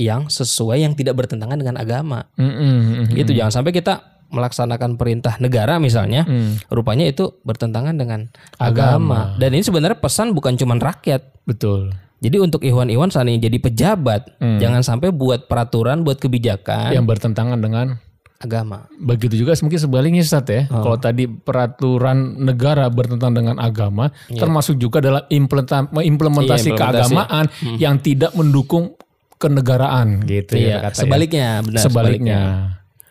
[0.02, 3.06] yang sesuai yang tidak bertentangan dengan agama Mm-mm, mm-mm.
[3.14, 6.24] gitu jangan sampai kita melaksanakan perintah negara misalnya
[6.68, 9.36] rupanya itu bertentangan dengan agama.
[9.36, 11.92] dan ini sebenarnya pesan bukan cuma rakyat Betul.
[12.22, 17.58] Jadi untuk Iwan-Iwan saat ini jadi pejabat, jangan sampai buat peraturan, buat kebijakan Yang bertentangan
[17.58, 17.98] dengan
[18.38, 18.86] agama.
[18.96, 20.66] begitu juga mungkin sebaliknya Ustaz ya.
[20.66, 27.10] Kalau tadi peraturan negara bertentangan dengan agama, termasuk juga dalam implementa- implementasi Iya, implementasi.
[27.10, 27.46] keagamaan
[27.78, 28.94] yang tidak mendukung
[29.42, 31.00] kenegaraan gitu ya Iya, kata ya.
[31.02, 31.82] sebaliknya, benar.
[31.82, 32.40] Sebaliknya.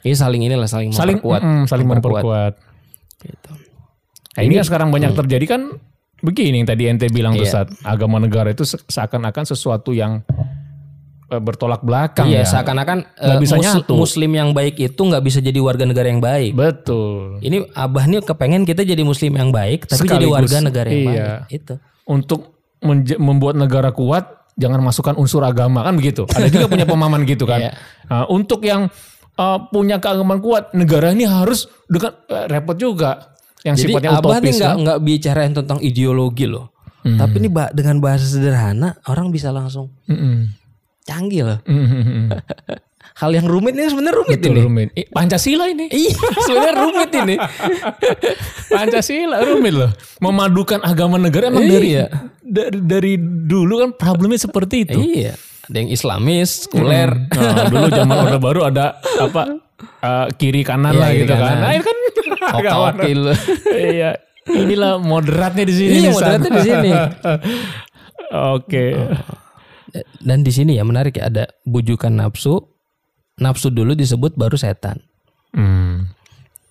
[0.00, 1.42] Ini saling inilah saling, Saling memperkuat.
[1.42, 2.52] mm, saling memperkuat.
[3.18, 3.50] Gitu.
[4.30, 5.62] Nah, ini sekarang banyak terjadi kan
[6.20, 7.52] begini yang tadi ente bilang tuh Iya.
[7.52, 10.22] saat agama negara itu se- seakan-akan sesuatu yang
[11.28, 12.48] eh, bertolak belakang Iya, ya.
[12.48, 13.94] seakan-akan Nggak bisa mus- nyatu.
[13.94, 16.52] muslim yang baik itu nggak bisa jadi warga negara yang baik.
[16.52, 17.38] Betul.
[17.38, 21.02] Ini abah nih kepengen kita jadi muslim yang baik, tapi jadi Sekaligus, warga negara yang
[21.04, 21.06] iya.
[21.06, 21.54] baik.
[21.54, 21.74] Itu.
[22.04, 22.40] Untuk
[23.16, 26.28] membuat negara kuat jangan masukkan unsur agama kan begitu.
[26.28, 27.58] Ada juga punya pemahaman gitu kan.
[27.64, 27.72] Iya.
[28.12, 28.92] Nah, untuk yang
[29.34, 33.32] eh, punya keagamaan kuat, negara ini harus dengan eh, repot juga.
[33.64, 35.04] Yang Jadi sifatnya abah nih utopis nggak kan.
[35.04, 36.72] bicarain tentang ideologi loh.
[37.00, 40.52] Tapi ini dengan bahasa sederhana orang bisa langsung Mm-mm.
[41.08, 41.58] canggih loh.
[41.64, 42.28] Mm-mm.
[43.16, 44.60] Hal yang rumit ini sebenarnya rumit Betul, ini.
[44.62, 44.88] rumit.
[45.10, 45.86] Pancasila ini.
[45.88, 47.34] Iya, sebenarnya rumit ini.
[48.68, 49.90] Pancasila rumit loh.
[50.18, 52.06] Memadukan agama negara emang dari, Iya.
[52.40, 54.96] dari dari dulu kan problemnya seperti itu.
[54.96, 55.34] Iya,
[55.66, 57.10] ada yang Islamis, sekuler.
[57.28, 59.42] Nah, dulu zaman Orde Baru ada apa
[59.80, 61.40] eh, kiri kanan Iya, lah gitu kan.
[61.40, 61.60] kanan.
[61.60, 61.98] Nah, itu kan
[62.50, 63.10] Oke-oke.
[63.70, 64.10] Iya.
[64.50, 65.92] Inilah moderatnya di sini.
[66.00, 66.90] Iya, moderatnya di sini.
[68.54, 68.84] Oke.
[70.18, 72.69] Dan di sini ya menarik ya ada bujukan nafsu.
[73.40, 75.00] Nafsu dulu disebut baru setan.
[75.56, 76.12] Hmm.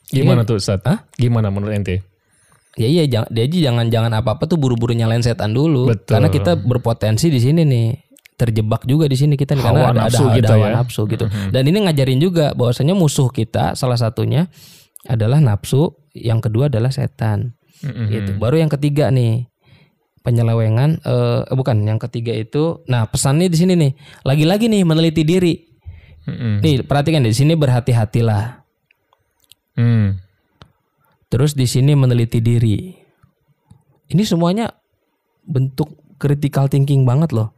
[0.10, 0.82] Gimana tuh Ustaz?
[0.86, 1.05] Hah?
[1.17, 2.05] Gimana menurut ente?
[2.77, 5.89] Ya iya jangan aja jangan jangan apa-apa tuh buru-buru nyalain setan dulu.
[5.89, 6.15] Betul.
[6.15, 7.88] Karena kita berpotensi di sini nih.
[8.39, 10.73] Terjebak juga di sini kita nih karena ada, nafsu ada, ada kita hawa ya.
[10.79, 11.25] nafsu gitu.
[11.51, 14.47] Dan ini ngajarin juga bahwasanya musuh kita salah satunya
[15.12, 17.60] adalah nafsu, yang kedua adalah setan.
[17.84, 18.08] Mm-mm.
[18.08, 18.32] gitu.
[18.39, 19.51] Baru yang ketiga nih
[20.23, 22.79] penyelewengan eh eh, bukan yang ketiga itu.
[22.88, 23.91] Nah, pesannya di sini nih.
[24.23, 25.68] Lagi-lagi nih meneliti diri.
[26.29, 26.55] Mm-mm.
[26.61, 28.61] Nih, perhatikan di sini berhati-hatilah.
[29.73, 30.21] Hmm.
[31.29, 32.93] Terus di sini meneliti diri.
[34.09, 34.69] Ini semuanya
[35.45, 37.53] bentuk critical thinking banget loh.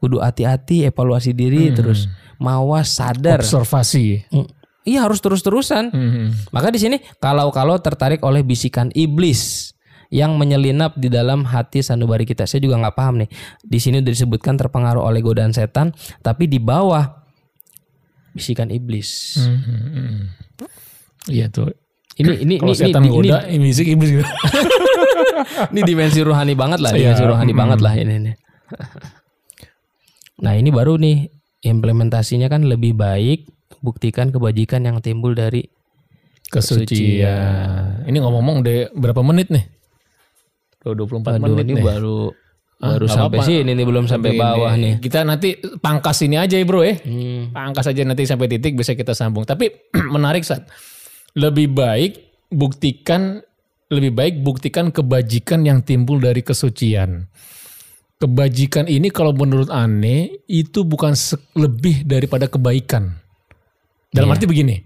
[0.00, 2.08] Kudu hati-hati, evaluasi diri, terus
[2.40, 3.44] mawas, sadar.
[3.44, 4.24] Observasi.
[4.32, 4.48] Mm,
[4.88, 5.92] Iya harus terus-terusan.
[5.92, 6.32] Hmm.
[6.56, 9.72] Maka di sini kalau-kalau tertarik oleh bisikan iblis
[10.08, 12.48] yang menyelinap di dalam hati sanubari kita.
[12.48, 13.30] Saya juga nggak paham nih.
[13.60, 15.92] Di sini udah disebutkan terpengaruh oleh godaan setan,
[16.24, 17.19] tapi di bawah
[18.34, 19.40] bisikan iblis.
[19.40, 20.30] Hmm.
[21.28, 21.70] Iya tuh.
[22.20, 24.24] Ini ini Kalau ini, setan ini, ini, goda, ini musik iblis gitu.
[25.72, 28.12] ini dimensi rohani banget lah, dimensi rohani banget lah ini.
[28.18, 28.32] ini.
[30.44, 31.28] Nah ini baru nih
[31.64, 33.48] implementasinya kan lebih baik
[33.80, 35.64] buktikan kebajikan yang timbul dari
[36.50, 38.02] Kesucian.
[38.10, 39.64] Ini ngomong-ngomong udah berapa menit nih?
[40.82, 41.84] Udah 24 Aduh menit ini nih.
[41.86, 42.34] baru
[42.80, 43.46] Baru sampai apa-apa.
[43.46, 44.94] sini nih belum sampai Ini, bawah nih.
[44.98, 46.96] Kita nanti pangkas ini aja ya bro ya.
[46.96, 47.52] Hmm.
[47.52, 49.44] Pangkas aja nanti sampai titik bisa kita sambung.
[49.44, 49.68] Tapi
[50.14, 50.64] menarik saat
[51.36, 52.12] lebih baik
[52.48, 53.44] buktikan
[53.86, 57.28] lebih baik buktikan kebajikan yang timbul dari kesucian.
[58.16, 61.16] Kebajikan ini kalau menurut Ane itu bukan
[61.54, 63.16] lebih daripada kebaikan.
[64.08, 64.34] Dalam Iya.
[64.36, 64.76] arti begini,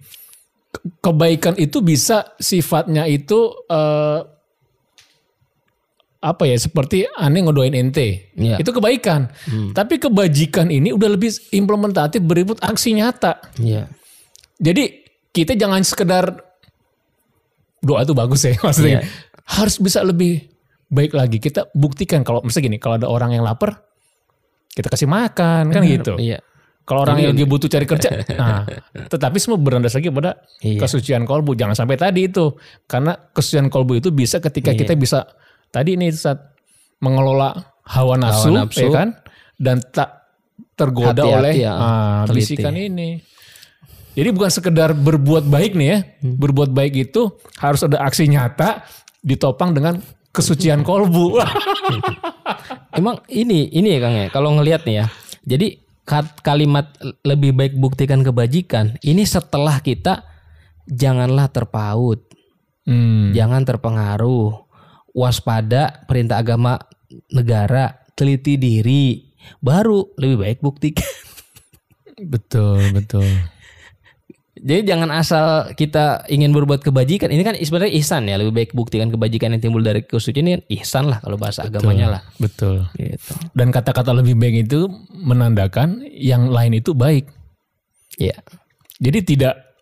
[0.70, 4.18] ke- kebaikan itu bisa sifatnya itu eh,
[6.24, 8.56] apa ya seperti aneh ngedoain ente Iya.
[8.56, 9.28] itu kebaikan
[9.70, 13.92] tapi kebajikan ini udah lebih implementatif berikut aksi nyata Iya.
[14.56, 16.32] jadi kita jangan sekedar
[17.78, 19.08] doa itu bagus ya maksudnya Iya.
[19.44, 20.48] harus bisa lebih
[20.88, 23.84] baik lagi kita buktikan kalau misalnya gini kalau ada orang yang lapar
[24.72, 26.40] kita kasih makan kan gitu Iya.
[26.84, 28.08] kalau orang yang lagi butuh cari kerja
[28.40, 28.64] nah
[29.12, 30.80] tetapi semua berlandas lagi pada Iya.
[30.80, 32.56] kesucian kolbu jangan sampai tadi itu
[32.88, 34.80] karena kesucian kolbu itu bisa ketika Iya.
[34.80, 35.28] kita bisa
[35.74, 36.38] tadi ini saat
[37.02, 37.50] mengelola
[37.82, 38.86] hawa nafsu, nafsu.
[38.86, 39.08] ya kan
[39.58, 40.30] dan tak
[40.78, 42.54] tergoda Hati-hati oleh ya, ah, teliti.
[42.54, 43.18] bisikan ini
[44.14, 46.38] jadi bukan sekedar berbuat baik nih ya Hmm.
[46.38, 48.86] berbuat baik itu harus ada aksi nyata
[49.20, 49.98] ditopang dengan
[50.30, 51.34] kesucian kolbu
[52.94, 54.26] Emang ini ini ya Kang ya.
[54.30, 55.06] Kalau ngelihat nih ya.
[55.44, 55.82] Jadi
[56.40, 60.22] kalimat lebih baik buktikan kebajikan ini setelah kita
[60.86, 62.22] janganlah terpaut,
[62.84, 63.32] Hmm.
[63.32, 64.63] jangan terpengaruh,
[65.14, 66.76] waspada perintah agama
[67.30, 69.22] negara, teliti diri,
[69.62, 71.06] baru lebih baik buktikan.
[72.32, 73.26] betul betul
[74.64, 77.28] Jadi jangan asal kita ingin berbuat kebajikan.
[77.28, 78.40] Ini kan sebenarnya ihsan ya.
[78.40, 82.22] Lebih baik buktikan kebajikan yang timbul dari kesucian ini ihsan lah kalau bahasa agamanya lah.
[82.40, 83.34] betul Gitu.
[83.52, 87.28] Dan kata-kata lebih baik itu menandakan yang lain itu baik.
[88.16, 88.40] Iya.
[89.04, 89.73] Jadi tidak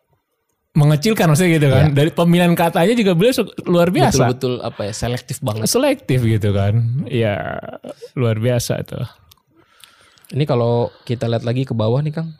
[0.72, 1.92] mengecilkan maksudnya gitu kan.
[1.92, 3.32] Dari pemilihan katanya juga beliau
[3.68, 4.24] luar biasa.
[4.32, 5.68] Betul-betul apa ya selektif banget.
[5.68, 7.04] Selektif gitu kan.
[7.08, 7.60] Ya
[8.16, 8.96] luar biasa itu.
[10.32, 12.32] Ini kalau kita lihat lagi ke bawah nih Kang.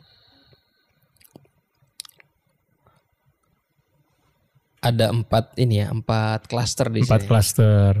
[4.83, 7.29] Ada empat ini ya, empat klaster di Empat sini.
[7.29, 7.93] klaster.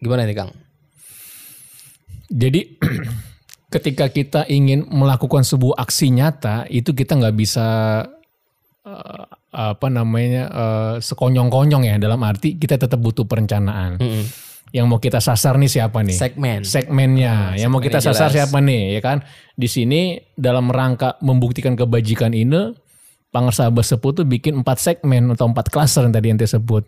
[0.00, 0.50] Gimana nih Kang?
[2.32, 2.80] Jadi
[3.74, 7.66] ketika kita ingin melakukan sebuah aksi nyata itu kita nggak bisa
[8.86, 13.98] eh, apa namanya eh, sekonyong-konyong ya dalam arti kita tetap butuh perencanaan.
[13.98, 14.24] Mm-mm.
[14.70, 16.14] Yang mau kita sasar nih siapa nih?
[16.14, 16.60] Segmen.
[16.62, 18.50] segmennya yang mau kita sasar jelas.
[18.50, 19.22] siapa nih ya kan
[19.54, 20.00] di sini
[20.34, 22.74] dalam rangka membuktikan kebajikan ini
[23.30, 26.82] Pangersa Berseput tuh bikin empat segmen atau empat klaster yang tadi yang sebut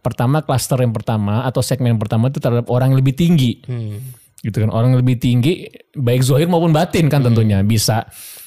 [0.00, 3.98] pertama klaster yang pertama atau segmen yang pertama itu terhadap orang yang lebih tinggi Hmm.
[4.40, 5.66] gitu kan orang yang lebih tinggi
[5.98, 8.06] baik zahir maupun batin kan tentunya bisa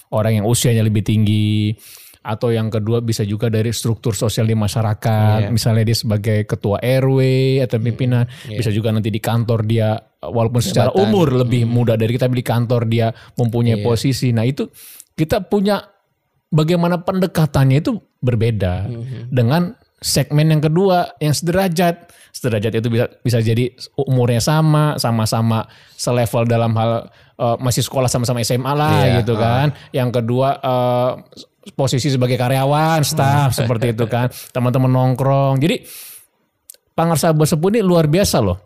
[0.09, 1.75] orang yang usianya lebih tinggi
[2.19, 5.47] atau yang kedua bisa juga dari struktur sosial di masyarakat.
[5.49, 7.19] Misalnya dia sebagai ketua RW
[7.63, 12.27] atau pimpinan bisa juga nanti di kantor dia walaupun secara umur lebih muda dari kita
[12.27, 13.07] tapi di kantor dia
[13.39, 14.35] mempunyai posisi.
[14.35, 14.67] Nah itu
[15.15, 15.79] kita punya
[16.51, 18.91] bagaimana pendekatannya itu berbeda
[19.31, 22.11] dengan segmen yang kedua yang sederajat.
[22.29, 25.65] Sederajat itu bisa bisa jadi umurnya sama sama-sama
[25.97, 29.71] selevel dalam hal eh, masih sekolah sama-sama SMA lah Iya, gitu kan.
[29.91, 31.11] Yang kedua eh,
[31.75, 34.31] posisi sebagai karyawan staff seperti itu kan.
[34.51, 35.59] Teman-teman nongkrong.
[35.59, 35.83] Jadi
[36.95, 38.59] Pangarsa Besepu ini luar biasa loh.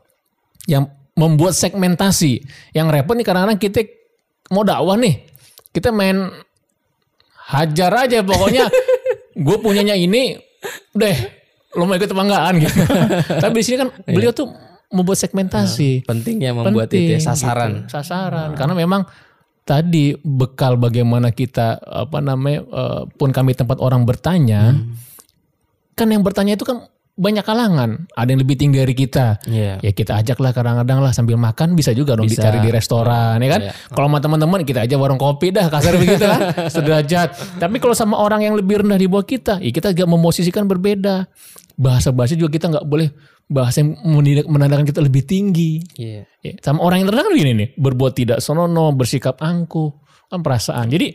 [0.66, 2.42] Yang membuat segmentasi.
[2.74, 3.82] Yang repot nih kadang-kadang kita
[4.50, 5.22] mau dakwah nih.
[5.74, 6.30] Kita main
[7.54, 8.66] hajar aja pokoknya.
[9.46, 10.38] Gue punyanya ini
[10.94, 11.18] deh
[11.74, 12.86] lo mau ikut tebanggaan gitu.
[13.44, 14.50] Tapi di sini kan beliau tuh
[14.94, 16.06] membuat segmentasi.
[16.06, 17.90] Pentingnya membuat Penting, itu ya, sasaran.
[17.90, 17.98] gitu.
[17.98, 18.54] sasaran.
[18.54, 19.02] Karena memang
[19.64, 24.76] tadi bekal bagaimana kita apa namanya eh, pun kami tempat orang bertanya
[25.94, 28.10] kan yang bertanya itu kan banyak kalangan.
[28.18, 29.38] Ada yang lebih tinggi dari kita.
[29.46, 29.78] Iya.
[29.86, 32.42] ya kita ajaklah kadang-kadang lah sambil makan bisa juga dong Bisa.
[32.42, 33.62] dicari di restoran ya kan?
[33.70, 33.74] Iya.
[33.94, 36.42] kalau sama teman-teman kita aja warung kopi dah kasar begitu kan?
[36.74, 37.62] Sederajat.
[37.62, 41.30] Tapi kalau sama orang yang lebih rendah di bawah kita ya kita gak memosisikan berbeda.
[41.78, 43.14] Bahasa-bahasa juga kita nggak boleh
[43.48, 44.00] bahasa yang
[44.48, 46.24] menandakan- kita lebih tinggi Iya.
[46.44, 49.92] Ya, sama orang yang rendah kan begini nih, berbuat tidak sonono, bersikap angkuh,
[50.28, 50.90] kan perasaan.
[50.90, 51.14] Jadi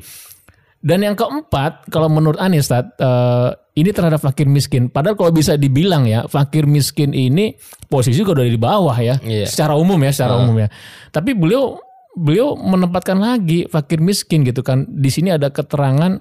[0.79, 4.87] dan yang keempat, kalau menurut Anies, Tat, eh, ini terhadap fakir miskin.
[4.87, 7.59] Padahal kalau bisa dibilang ya, fakir miskin ini
[7.91, 9.51] posisi juga udah di bawah ya, Iya.
[9.51, 10.71] secara umum ya, secara umum ya.
[11.11, 11.83] Tapi beliau
[12.15, 14.87] beliau menempatkan lagi fakir miskin gitu kan.
[14.87, 16.19] Di sini ada keterangan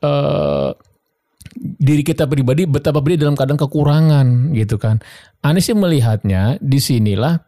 [0.00, 0.70] eh
[1.56, 5.02] diri kita pribadi betapa beliau dalam keadaan kekurangan gitu kan.
[5.42, 7.38] Anies sih melihatnya di sinilah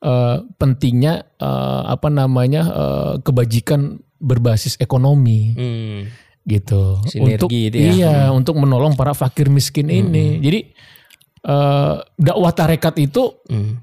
[0.00, 6.00] eh, pentingnya eh, apa namanya eh, kebajikan berbasis ekonomi Hmm.
[6.44, 6.98] gitu.
[7.06, 7.90] Sinergi untuk itu ya.
[7.94, 10.38] iya untuk menolong para fakir miskin ini.
[10.38, 10.60] Jadi
[11.44, 13.80] eh, dakwah tarekat itu Hmm.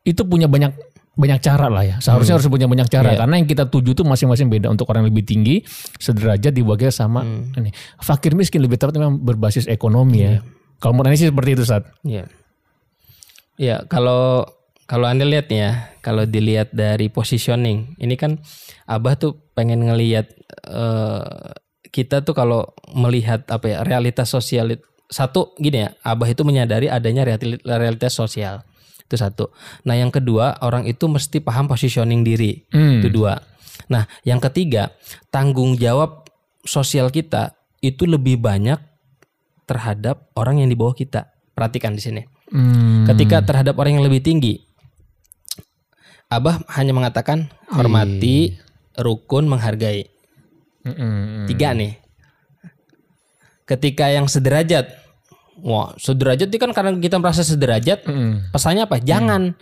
[0.00, 0.72] itu punya banyak
[1.20, 1.96] banyak cara lah ya.
[2.00, 3.18] Seharusnya harus punya banyak cara Iya.
[3.20, 5.60] karena yang kita tuju tuh masing-masing beda untuk orang yang lebih tinggi
[6.00, 7.20] sederajat di bawah sama
[7.54, 7.68] ini.
[8.00, 10.40] Fakir miskin lebih tepat memang berbasis ekonomi ya.
[10.80, 11.84] Kalau menurut sih seperti itu saat.
[12.00, 12.24] Iya.
[13.60, 14.48] Ya, kalau
[14.88, 18.40] kalau Anda lihat nih ya, kalau dilihat dari positioning, ini kan
[18.88, 20.32] Abah tuh pengen ngelihat
[20.66, 21.22] eh,
[21.92, 24.74] kita tuh kalau melihat apa ya, realitas sosial
[25.06, 28.64] satu gini ya, Abah itu menyadari adanya reali- realitas sosial.
[29.10, 29.50] Itu satu.
[29.82, 32.62] Nah, yang kedua, orang itu mesti paham positioning diri.
[32.70, 33.02] Hmm.
[33.02, 33.42] Itu dua.
[33.90, 34.94] Nah, yang ketiga,
[35.34, 36.30] tanggung jawab
[36.62, 38.78] sosial kita itu lebih banyak
[39.66, 41.26] terhadap orang yang di bawah kita.
[41.58, 42.22] Perhatikan di sini.
[42.54, 43.02] Hmm.
[43.10, 44.62] Ketika terhadap orang yang lebih tinggi,
[46.30, 48.54] Abah hanya mengatakan hormati,
[48.94, 50.06] rukun, menghargai.
[50.86, 51.50] Mm-mm.
[51.50, 51.98] Tiga nih.
[53.66, 54.94] Ketika yang sederajat,
[55.62, 58.50] wah sederajat itu kan karena kita merasa sederajat, Mm-mm.
[58.50, 58.98] pesannya apa?
[58.98, 59.54] Jangan.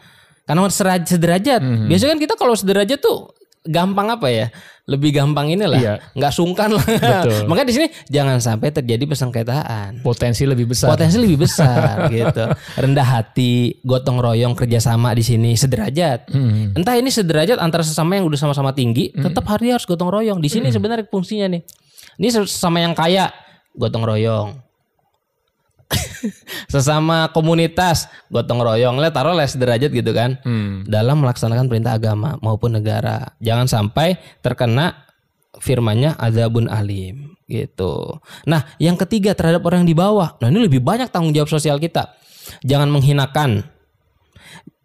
[0.43, 1.61] Karena sera- sederajat.
[1.61, 3.31] Biasanya kan kita kalau sederajat tuh
[3.63, 4.49] gampang apa ya?
[4.89, 5.95] Lebih gampang inilah, Iya.
[6.17, 6.81] nggak sungkan lah.
[6.81, 7.45] Betul.
[7.53, 10.01] Makanya di sini jangan sampai terjadi persengketaan.
[10.01, 10.89] Potensi lebih besar.
[10.89, 12.49] Potensi lebih besar gitu.
[12.81, 16.33] Rendah hati, gotong royong kerjasama di sini sederajat.
[16.33, 16.73] Hmm.
[16.73, 20.41] Entah ini sederajat antara sesama yang udah sama-sama tinggi, tetap hari harus gotong royong.
[20.41, 21.61] Di sini sebenarnya fungsinya nih.
[22.17, 23.29] Ini sesama yang kaya,
[23.77, 24.57] gotong royong.
[26.73, 29.01] sesama komunitas, gotong royong.
[29.01, 30.37] Lihat taruh les sederajat gitu kan.
[30.45, 30.85] Hmm.
[30.85, 33.33] Dalam melaksanakan perintah agama maupun negara.
[33.41, 35.09] Jangan sampai terkena
[35.59, 38.21] firmannya azabun alim gitu.
[38.45, 40.37] Nah, yang ketiga terhadap orang yang di bawah.
[40.39, 42.13] Nah, ini lebih banyak tanggung jawab sosial kita.
[42.65, 43.65] Jangan menghinakan.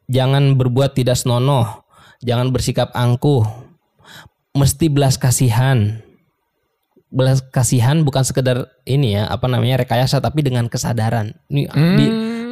[0.08, 1.84] Jangan berbuat tidak senonoh.
[2.24, 3.44] Jangan bersikap angkuh.
[4.56, 6.00] Mesti belas kasihan.
[7.13, 11.38] Belas kasihan bukan sekedar ini ya, apa namanya rekayasa tapi dengan kesadaran.
[11.45, 12.06] Ini di,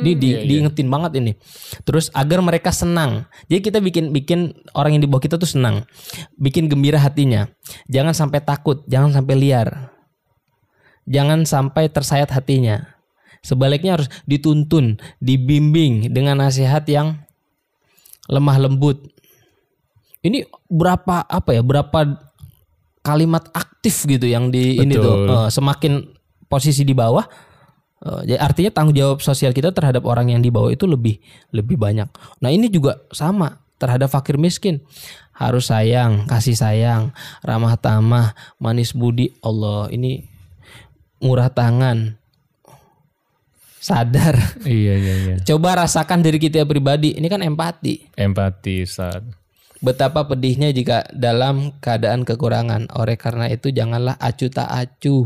[0.05, 1.33] di, di- diingetin banget ini.
[1.81, 3.25] Terus agar mereka senang.
[3.49, 5.89] Jadi kita bikin bikin orang yang di bawah kita tuh senang.
[6.37, 7.49] Bikin gembira hatinya.
[7.89, 9.97] Jangan sampai takut, jangan sampai liar.
[11.09, 12.85] Jangan sampai tersayat hatinya.
[13.41, 17.17] Sebaliknya harus dituntun, dibimbing dengan nasihat yang
[18.29, 19.09] lemah lembut.
[20.21, 21.65] Ini berapa apa ya?
[21.65, 22.29] Berapa
[23.01, 25.33] kalimat aktif gitu yang di ini tuh Betul.
[25.33, 25.93] Eh, semakin
[26.45, 27.25] posisi di bawah
[28.05, 31.17] eh, jadi artinya tanggung jawab sosial kita terhadap orang yang di bawah itu lebih
[31.53, 32.07] lebih banyak.
[32.41, 34.85] Nah, ini juga sama terhadap fakir miskin.
[35.33, 37.09] Harus sayang, kasih sayang,
[37.41, 39.33] ramah tamah, manis budi.
[39.41, 40.21] Allah, ini
[41.17, 42.13] murah tangan.
[43.81, 44.37] Sadar.
[44.61, 45.35] Iya iya iya.
[45.41, 47.17] Coba rasakan diri kita pribadi.
[47.17, 48.13] Ini kan empati.
[48.13, 49.40] Empati saat.
[49.81, 52.93] Betapa pedihnya jika dalam keadaan kekurangan.
[52.93, 55.25] Oleh karena itu janganlah acuh tak acuh.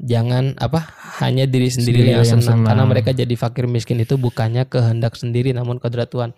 [0.00, 0.90] Jangan apa
[1.22, 2.64] hanya diri sendiri Sendiri yang, yang senang.
[2.64, 2.66] senang.
[2.66, 6.34] Karena mereka jadi fakir miskin itu bukannya kehendak sendiri namun kodrat Tuhan.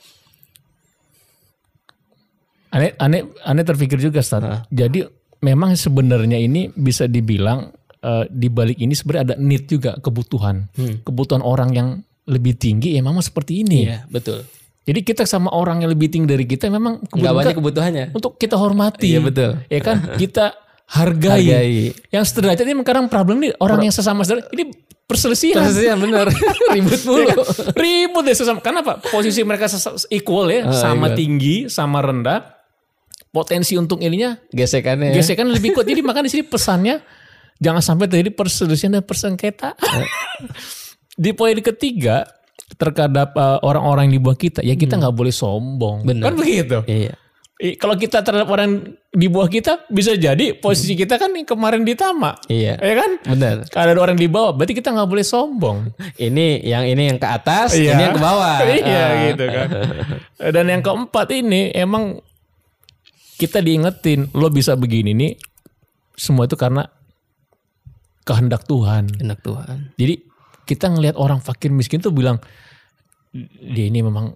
[2.72, 4.64] Aneh, aneh, aneh terpikir juga, Stan.
[4.72, 5.04] Jadi
[5.44, 7.68] memang sebenarnya ini bisa dibilang
[8.00, 10.68] eh, di balik ini sebenarnya ada need juga kebutuhan,
[11.04, 11.88] kebutuhan orang yang
[12.26, 13.88] lebih tinggi ya memang seperti ini.
[13.88, 14.46] Iya betul.
[14.82, 18.04] Jadi kita sama orang yang lebih tinggi dari kita memang kebutuhan banyak kebutuhannya.
[18.12, 19.14] untuk kita hormati.
[19.14, 19.50] Iya, betul.
[19.66, 20.58] Ya kan kita
[20.90, 21.46] hargai.
[21.46, 21.74] Hargai.
[22.10, 25.62] Yang sederajat ini sekarang problem nih orang yang sesama sederajat ini perselisihan.
[25.62, 26.26] Perselisihan benar.
[26.74, 27.26] Ribut Ya mulu.
[27.30, 27.36] kan?
[27.74, 28.58] Ribut deh sesama.
[28.58, 28.98] Karena apa?
[28.98, 29.70] Posisi mereka
[30.08, 31.18] equal ya, Ah, sama equal.
[31.18, 32.58] tinggi, sama rendah.
[33.30, 35.14] Potensi untuk ininya Gesekannya.
[35.14, 35.86] gesekan lebih kuat.
[35.86, 37.00] Jadi makanya di sini pesannya
[37.56, 39.72] jangan sampai terjadi perselisihan dan persengketaan.
[41.14, 42.28] di poin ketiga
[42.74, 46.02] terhadap uh, orang-orang di bawah kita, ya kita nggak boleh sombong.
[46.02, 46.30] Benar.
[46.30, 46.78] Kan begitu.
[46.84, 47.14] Iya.
[47.58, 48.70] I- Kalau kita terhadap orang
[49.08, 52.34] di bawah kita bisa jadi posisi kita kan kemarin ditama.
[52.46, 52.74] Iya.
[52.74, 53.10] Ya kan?
[53.22, 53.54] Benar.
[53.68, 55.78] Kalau ada orang di bawah, berarti kita nggak boleh sombong.
[56.16, 57.94] Ini yang ini yang ke atas, Iya.
[57.94, 58.56] ini yang ke bawah.
[58.82, 59.10] iya Ah.
[59.28, 59.68] gitu kan.
[60.50, 62.18] Dan yang keempat ini emang
[63.36, 65.32] kita diingetin lo bisa begini nih
[66.14, 66.86] semua itu karena
[68.22, 69.10] kehendak Tuhan.
[69.18, 69.94] Enak Tuhan.
[69.94, 70.14] Jadi
[70.72, 72.40] kita ngelihat orang fakir miskin tuh bilang
[73.62, 74.32] dia ini memang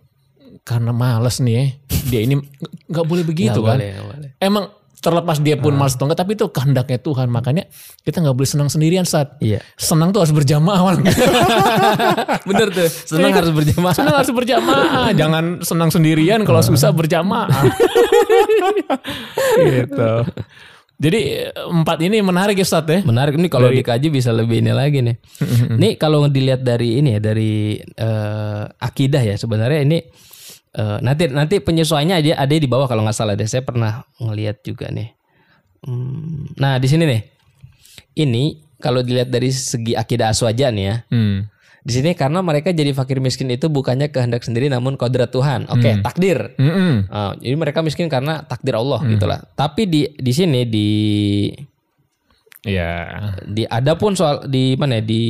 [0.63, 1.65] karena malas nih ya.
[2.07, 2.35] Dia ini
[2.93, 3.77] nggak boleh begitu Nggak kan.
[3.81, 4.31] boleh, boleh.
[4.37, 4.65] Emang
[4.97, 7.29] terlepas dia pun malas atau enggak tapi itu kehendaknya Tuhan.
[7.29, 7.65] Makanya
[8.03, 9.61] kita nggak boleh senang sendirian saat Iya.
[9.77, 10.99] senang tuh harus berjamaah.
[12.49, 12.89] Bener tuh.
[12.89, 13.95] Senang harus berjamaah.
[13.95, 17.47] Senang harus berjamaah, jangan senang sendirian kalau susah berjamaah.
[19.61, 20.13] gitu.
[20.97, 23.05] Jadi empat ini menarik ya Ustaz ya.
[23.05, 25.17] Menarik nih kalau dikaji bisa lebih ini lagi nih.
[25.77, 29.99] Nih kalau dilihat dari ini ya dari eh, akidah ya sebenarnya ini
[30.73, 33.45] eh, nanti nanti penyesuaiannya aja ada di bawah kalau nggak salah deh.
[33.45, 35.13] Saya pernah ngelihat juga nih.
[35.85, 37.23] Hmm, nah di sini nih.
[38.17, 38.45] Ini
[38.81, 40.97] kalau dilihat dari segi akidah aswaja nih ya.
[41.13, 41.45] Hmm.
[41.87, 45.71] Di sini karena mereka jadi fakir miskin itu bukannya kehendak sendiri namun kodrat Tuhan.
[45.71, 46.51] Oke, takdir.
[46.59, 47.07] Mm-mm.
[47.07, 49.39] Uh, jadi mereka miskin karena takdir Allah gitulah.
[49.55, 50.89] Tapi di di sini di
[52.67, 53.07] Ya.
[53.47, 55.23] di ada pun soal di mana ya di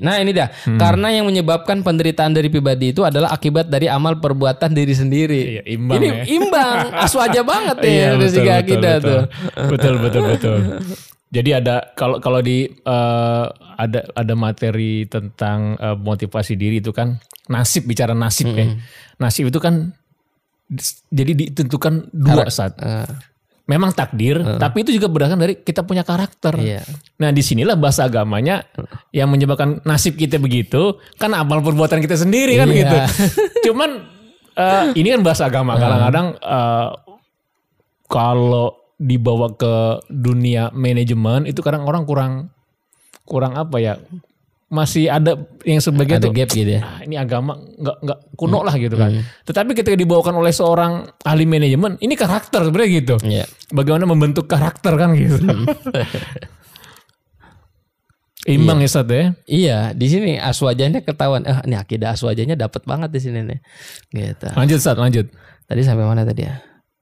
[0.00, 0.48] nah ini dah
[0.80, 5.60] karena yang menyebabkan penderitaan dari pribadi itu adalah akibat dari amal perbuatan diri sendiri.
[5.60, 6.24] Iya, imbang ini ya.
[6.24, 9.04] imbang aswaja banget ya Iya, betul, betul, akidah betul.
[9.04, 9.22] tuh.
[9.68, 10.58] Betul betul betul.
[11.28, 13.44] Jadi ada kalau kalau di eh,
[13.76, 18.72] ada ada materi tentang eh, motivasi diri itu kan nasib bicara nasib ya.
[19.18, 19.92] Nasib itu kan
[21.08, 22.76] jadi ditentukan dua saat.
[22.78, 23.08] Eh,
[23.68, 26.56] Memang takdir, tapi itu juga berdasarkan dari kita punya karakter.
[26.56, 26.80] iya.
[27.20, 28.64] Nah di sinilah bahasa agamanya
[29.12, 32.80] yang menyebabkan nasib kita begitu kan amal perbuatan kita sendiri kan Iya.
[32.80, 32.96] gitu.
[33.68, 34.08] Cuman
[34.56, 36.88] eh, ini kan bahasa agama kadang-kadang eh,
[38.08, 42.32] kalau dibawa ke dunia manajemen itu kadang orang kurang
[43.22, 43.94] kurang apa ya
[44.68, 46.84] masih ada yang sebagian Ada tuh gap gitu ya.
[46.84, 49.24] "Ah, ini agama nggak nggak kuno lah gitu kan.
[49.48, 53.16] Tetapi ketika dibawakan oleh seorang ahli manajemen ini karakter sebenarnya gitu.
[53.24, 53.48] Iya.
[53.72, 55.40] Bagaimana membentuk karakter kan gitu.
[58.48, 59.36] Imbang ya Sat ya.
[59.44, 61.44] Iya, di sini aswajanya ketahuan.
[61.44, 63.58] Eh, ini akidah aswajanya dapat banget di sini nih.
[64.08, 64.48] Gitu.
[64.56, 65.28] Lanjut Sat, lanjut.
[65.68, 66.56] Tadi sampai mana tadi ya?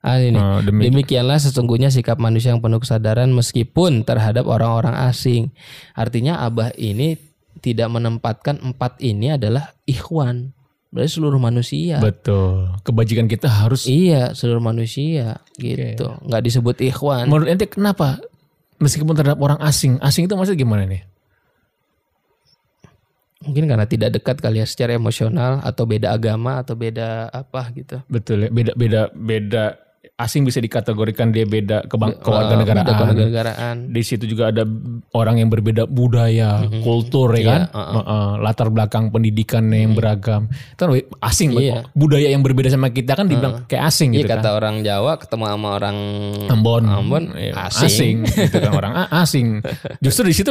[0.07, 0.39] Ah ini.
[0.39, 5.51] Oh, demi- Demikianlah sesungguhnya sikap manusia yang penuh kesadaran meskipun terhadap orang-orang asing.
[5.93, 7.19] Artinya Abah ini
[7.59, 10.55] tidak menempatkan empat ini adalah ikhwan.
[10.95, 11.99] Berarti seluruh manusia.
[11.99, 12.71] Betul.
[12.81, 16.15] Kebajikan kita harus Iya, seluruh manusia gitu.
[16.23, 17.27] Nggak disebut ikhwan.
[17.27, 18.23] menurut ente kenapa
[18.79, 21.03] meskipun terhadap orang asing, asing itu maksudnya gimana nih?
[23.37, 28.01] Mungkin karena tidak dekat kali ya secara emosional atau beda agama atau beda apa gitu.
[28.07, 29.65] Betul ya, beda beda beda
[30.17, 32.89] asing bisa dikategorikan dia beda kebang kewarganegaraan.
[32.89, 33.77] kewarganegaraan.
[33.93, 34.65] Di situ juga ada
[35.13, 40.49] orang yang berbeda budaya, kultur ya kan, Iya, Heeh, latar belakang pendidikan yang beragam.
[40.49, 40.91] Itu kan
[41.23, 41.85] asing, Iya.
[41.93, 44.41] budaya yang berbeda sama kita kan dibilang kayak asing Iya gitu kan.
[44.41, 45.97] kata orang Jawa ketemu sama orang
[46.49, 48.25] Ambon, Ambon Iya, asing.
[48.49, 49.61] gitu kan orang A- asing.
[50.05, 50.49] Justru di situ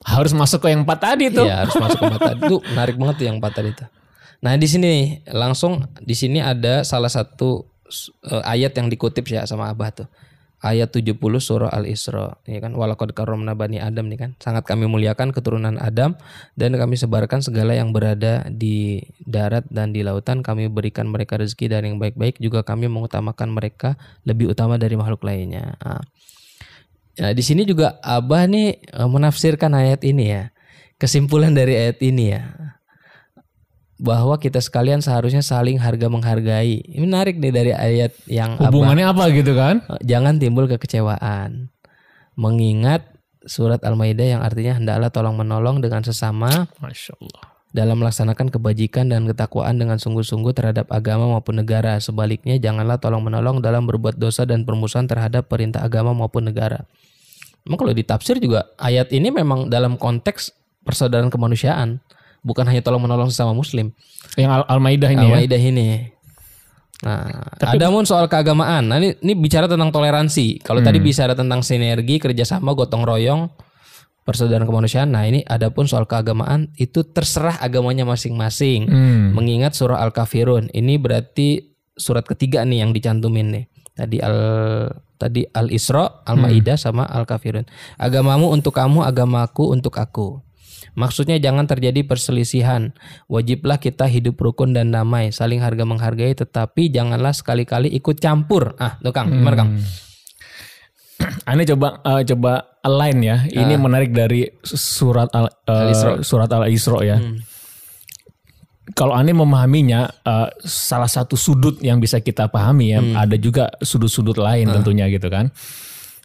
[0.00, 1.44] harus masuk ke yang empat tadi tuh.
[1.44, 3.84] Iya harus masuk ke mata itu menarik banget tuh yang empat tadi itu.
[4.40, 4.92] Nah di sini
[5.28, 7.68] langsung di sini ada salah satu
[8.28, 10.08] eh, ayat yang dikutip ya sama Abah tuh.
[10.64, 12.40] Ayat 70 surah Al-Isra.
[12.48, 14.30] Ya kan walaqad karramna bani Adam nih kan.
[14.40, 16.16] Sangat kami muliakan keturunan Adam
[16.56, 20.40] dan kami sebarkan segala yang berada di darat dan di lautan.
[20.40, 25.20] Kami berikan mereka rezeki dari yang baik-baik juga kami mengutamakan mereka lebih utama dari makhluk
[25.28, 25.76] lainnya.
[25.84, 26.00] Nah,
[27.14, 30.50] Ya, di sini juga Abah nih eh, menafsirkan ayat ini ya.
[30.98, 32.42] Kesimpulan dari ayat ini ya.
[33.94, 36.82] Bahwa kita sekalian seharusnya saling harga menghargai.
[36.82, 39.86] Ini menarik nih dari ayat yang Hubungannya apa gitu kan?
[39.86, 41.70] eh, jangan timbul kekecewaan.
[42.34, 43.06] Mengingat
[43.46, 47.42] surat Al-Maidah yang artinya hendaklah tolong menolong dengan sesama Masya Allah.
[47.70, 51.98] dalam melaksanakan kebajikan dan ketakwaan dengan sungguh-sungguh terhadap agama maupun negara.
[52.02, 56.86] Sebaliknya, janganlah tolong menolong dalam berbuat dosa dan permusuhan terhadap perintah agama maupun negara.
[57.66, 60.52] Memang kalau ditafsir juga ayat ini memang dalam konteks
[60.84, 61.98] persaudaraan kemanusiaan,
[62.44, 63.90] bukan hanya tolong menolong sesama muslim.
[64.36, 65.28] Yang Al- Al-Maidah ini ya.
[65.32, 65.86] Al-Maidah ini.
[67.04, 67.26] Nah,
[67.60, 68.88] ada pun soal keagamaan.
[68.88, 70.62] Nah, ini, ini bicara tentang toleransi.
[70.64, 71.08] Kalau tadi Hmm.
[71.08, 73.52] bicara tentang sinergi, kerjasama, gotong royong,
[74.24, 75.12] persaudaraan kemanusiaan.
[75.12, 78.88] Nah, ini ada pun soal keagamaan itu terserah agamanya masing-masing.
[78.88, 79.36] Hmm.
[79.36, 80.72] Mengingat surah Al-Kafirun.
[80.72, 83.64] Ini berarti surat ketiga nih yang dicantumin nih.
[83.94, 84.36] Tadi al
[85.14, 87.64] tadi Al-Isra, Al-Maidah sama Al-Kafirun.
[87.96, 90.43] Agamamu untuk kamu, agamaku untuk aku.
[90.94, 92.94] Maksudnya jangan terjadi perselisihan.
[93.26, 98.78] Wajiblah kita hidup rukun dan damai, saling harga menghargai tetapi janganlah sekali-kali ikut campur.
[98.78, 99.70] Ah, tuh Kang, gimana Kang?
[101.50, 103.36] Ane coba eh, coba align ya.
[103.50, 106.22] Ini menarik dari surat Al, Al-Isra.
[106.22, 107.18] surat Al-Isra ya.
[108.94, 114.38] Kalau Ane memahaminya eh, salah satu sudut yang bisa kita pahami ya, ada juga sudut-sudut
[114.38, 115.50] lain tentunya gitu kan.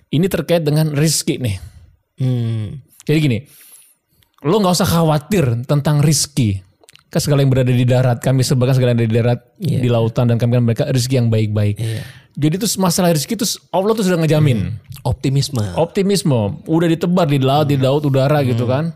[0.09, 1.57] Ini terkait dengan rizki nih.
[2.19, 2.81] Hmm.
[3.05, 3.37] Jadi gini,
[4.45, 6.63] lo nggak usah khawatir tentang rizki.
[7.09, 10.29] Kan segala yang berada di darat, kami sebagai segala yang ada di darat, di lautan
[10.29, 11.81] dan kami kan mereka rizki yang baik-baik.
[12.37, 14.77] Jadi itu masalah rizki itu Allah tuh sudah ngejamin.
[15.01, 15.73] Optimisme.
[15.73, 18.93] Optimisme, udah ditebar di laut, di laut, udara gitu kan.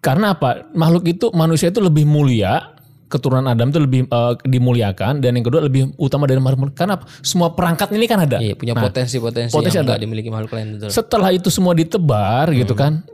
[0.00, 0.64] Karena apa?
[0.72, 2.72] Makhluk itu, manusia itu lebih mulia,
[3.06, 6.74] keturunan Adam itu lebih eh, dimuliakan dan yang kedua lebih utama dari makhluk.
[6.74, 7.06] Karena apa?
[7.22, 8.42] semua perangkat ini kan ada.
[8.42, 10.00] Iya, punya potensi-potensi potensi yang ada.
[10.00, 10.88] dimiliki makhluk lain betul.
[10.90, 13.04] Setelah itu semua ditebar gitu kan.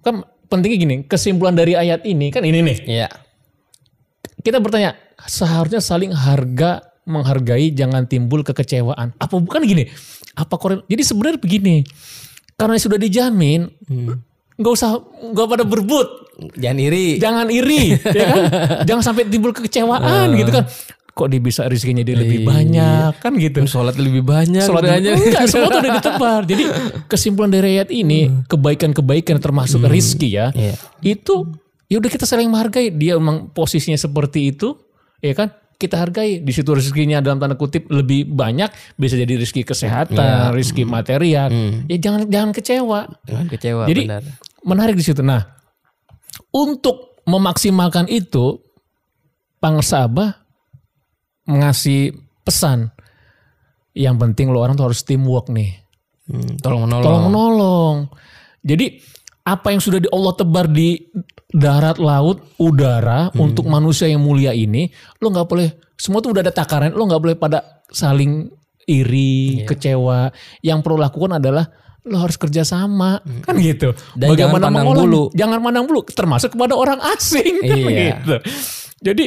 [0.00, 2.78] Kan pentingnya gini, kesimpulan dari ayat ini kan ini nih.
[2.88, 3.08] Iya.
[4.40, 4.96] Kita bertanya,
[5.28, 9.12] seharusnya saling harga menghargai jangan timbul kekecewaan.
[9.16, 9.88] Apa bukan gini?
[10.36, 10.86] Apa korel?
[10.88, 11.84] Jadi sebenarnya begini.
[12.56, 13.68] Karena sudah dijamin,
[14.60, 15.00] nggak usah
[15.32, 16.08] nggak pada berebut.
[16.56, 17.20] Jangan iri.
[17.20, 18.42] Jangan iri, ya kan?
[18.88, 20.64] Jangan sampai timbul kekecewaan gitu kan.
[21.20, 23.60] Kok dia bisa rezekinya dia lebih banyak kan gitu.
[23.68, 24.64] Sholat lebih banyak.
[24.64, 25.20] Sholat doanya.
[25.20, 26.40] enggak, semua tuh udah ditebar.
[26.48, 26.64] Jadi
[27.12, 30.48] kesimpulan dari ayat ini kebaikan-kebaikan termasuk rizki ya.
[30.56, 30.80] Iya.
[31.04, 31.44] Itu
[31.92, 32.88] ya udah kita saling menghargai.
[32.88, 34.80] Dia emang posisinya seperti itu,
[35.20, 35.52] ya kan?
[35.76, 40.88] Kita hargai di situ rezekinya dalam tanda kutip lebih banyak bisa jadi rezeki kesehatan, rezeki
[40.88, 41.52] material.
[41.84, 43.00] Ya jangan jangan kecewa.
[43.28, 44.24] Jangan kecewa Jadi benar.
[44.64, 45.20] menarik di situ.
[45.20, 45.44] Nah,
[46.48, 48.56] untuk memaksimalkan itu,
[49.60, 50.08] Pangsa
[51.50, 52.94] mengasih pesan.
[53.90, 55.74] Yang penting lo orang tuh harus teamwork nih.
[56.30, 57.04] Hmm, tolong menolong.
[57.04, 57.96] Tolong menolong.
[58.62, 59.02] Jadi
[59.42, 61.00] apa yang sudah di Allah tebar di
[61.50, 64.86] darat, laut, udara untuk manusia yang mulia ini,
[65.18, 65.68] lo nggak boleh.
[65.98, 66.94] Semua tuh udah ada takaran.
[66.94, 68.46] Lo nggak boleh pada saling
[68.86, 70.30] iri, kecewa.
[70.62, 71.66] Yang perlu lakukan adalah
[72.00, 73.92] lo harus kerja sama, kan gitu.
[74.16, 75.24] Dan jangan pandang mengolah- bulu.
[75.36, 77.90] Jangan pandang bulu, termasuk kepada orang asing, kan Iya.
[78.24, 78.36] gitu.
[79.04, 79.26] Jadi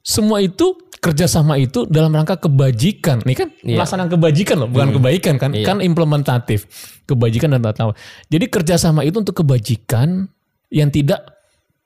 [0.00, 3.24] semua itu kerjasama itu dalam rangka kebajikan.
[3.24, 3.80] Nih kan Iya.
[3.80, 5.50] pelaksanaan kebajikan loh, bukan kebaikan kan?
[5.56, 6.68] Kan implementatif
[7.04, 7.96] kebajikan dan tata.
[8.28, 10.28] Jadi kerjasama itu untuk kebajikan
[10.68, 11.24] yang tidak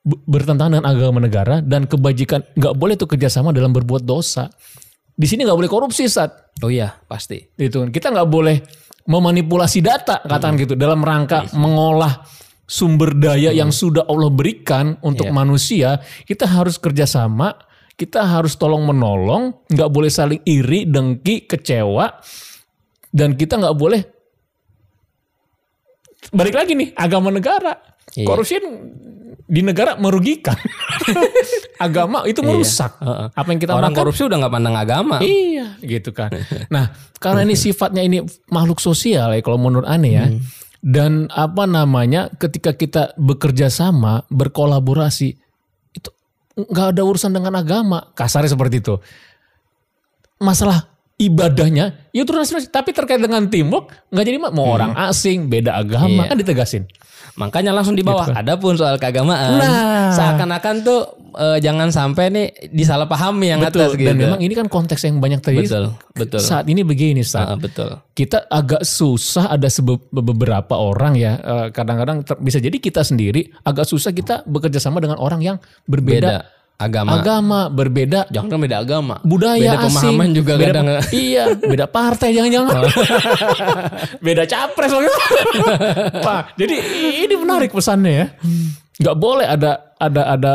[0.05, 4.51] bertentangan dengan agama negara dan kebajikan nggak boleh tuh kerjasama dalam berbuat dosa.
[5.15, 7.39] Di sini nggak boleh korupsi saat Oh iya, pasti.
[7.55, 7.89] itu kan.
[7.89, 8.59] Kita nggak boleh
[9.05, 12.25] memanipulasi data katakan gitu dalam rangka mengolah
[12.65, 15.33] sumber daya yang sudah Allah berikan untuk Iya.
[15.33, 15.89] manusia
[16.25, 17.53] kita harus kerjasama
[17.95, 22.11] kita harus tolong menolong nggak boleh saling iri dengki kecewa
[23.09, 24.01] dan kita nggak boleh
[26.35, 28.31] balik lagi nih agama negara Iya.
[28.31, 28.55] korupsi
[29.45, 30.55] di negara merugikan
[31.85, 33.27] agama itu merusak Heeh.
[33.35, 35.17] apa yang kita Orang makan korupsi udah nggak pandang agama.
[35.19, 36.31] Iya, gitu kan.
[36.73, 40.25] Nah, karena ini sifatnya ini makhluk sosial ya kalau menurut aneh ya.
[40.79, 45.35] Dan apa namanya ketika kita bekerja sama, berkolaborasi
[46.55, 48.11] nggak ada urusan dengan agama.
[48.15, 48.95] Kasarnya seperti itu.
[50.39, 55.47] Masalah ibadahnya ya itu nasional tapi terkait dengan teamwork nggak jadi ma- mau orang asing
[55.47, 56.29] beda agama Iya.
[56.29, 56.83] kan ditegasin
[57.35, 58.31] Makanya langsung di bawah.
[58.31, 60.07] Adapun soal keagamaan, Gitu Nah.
[60.09, 61.01] seakan-akan tuh
[61.35, 64.07] eh, jangan sampai nih disalahpahami yang betul atas gitu.
[64.07, 65.85] dan memang ini kan konteks yang banyak terjadi betul,
[66.15, 66.39] betul.
[66.39, 67.99] saat ini begini saat Ah, betul.
[68.13, 73.51] kita agak susah ada sebe- beberapa orang ya eh, kadang-kadang ter- bisa jadi kita sendiri
[73.61, 77.09] agak susah kita bekerja sama dengan orang yang berbeda Beda agama.
[77.15, 79.15] agama berbeda Jangan kan beda agama.
[79.23, 79.87] budaya beda asing.
[79.87, 80.85] pemahaman juga beda, kadang.
[81.15, 82.73] iya beda partai jangan-jangan.
[84.25, 84.91] Beda capres
[86.19, 86.75] Pak jadi
[87.23, 88.25] ini menarik pesannya ya.
[88.99, 90.53] Nggak boleh ada ada ada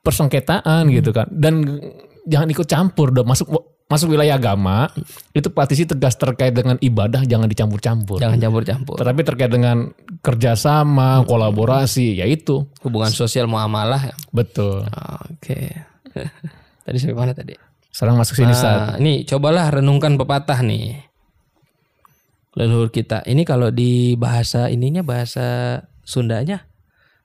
[0.00, 1.28] persengketaan gitu kan.
[1.28, 1.78] Dan
[2.24, 3.48] jangan ikut campur udah masuk
[3.88, 4.92] masuk wilayah agama
[5.32, 9.00] itu partisi tegas terkait dengan ibadah jangan dicampur-campur Jangan campur-campur.
[9.00, 9.88] tetapi terkait dengan
[10.20, 14.12] kerjasama kolaborasi yaitu Hubungan sosial muamalah.
[14.12, 14.14] ya.
[14.28, 14.84] betul
[15.32, 15.72] Oke.
[16.84, 17.56] tadi sampai mana tadi?
[17.88, 21.02] sekarang masuk sini saat Nah, ini cobalah renungkan pepatah nih.
[22.54, 23.22] Leluhur kita.
[23.22, 26.66] Ini kalau di bahasa ininya bahasa Sundanya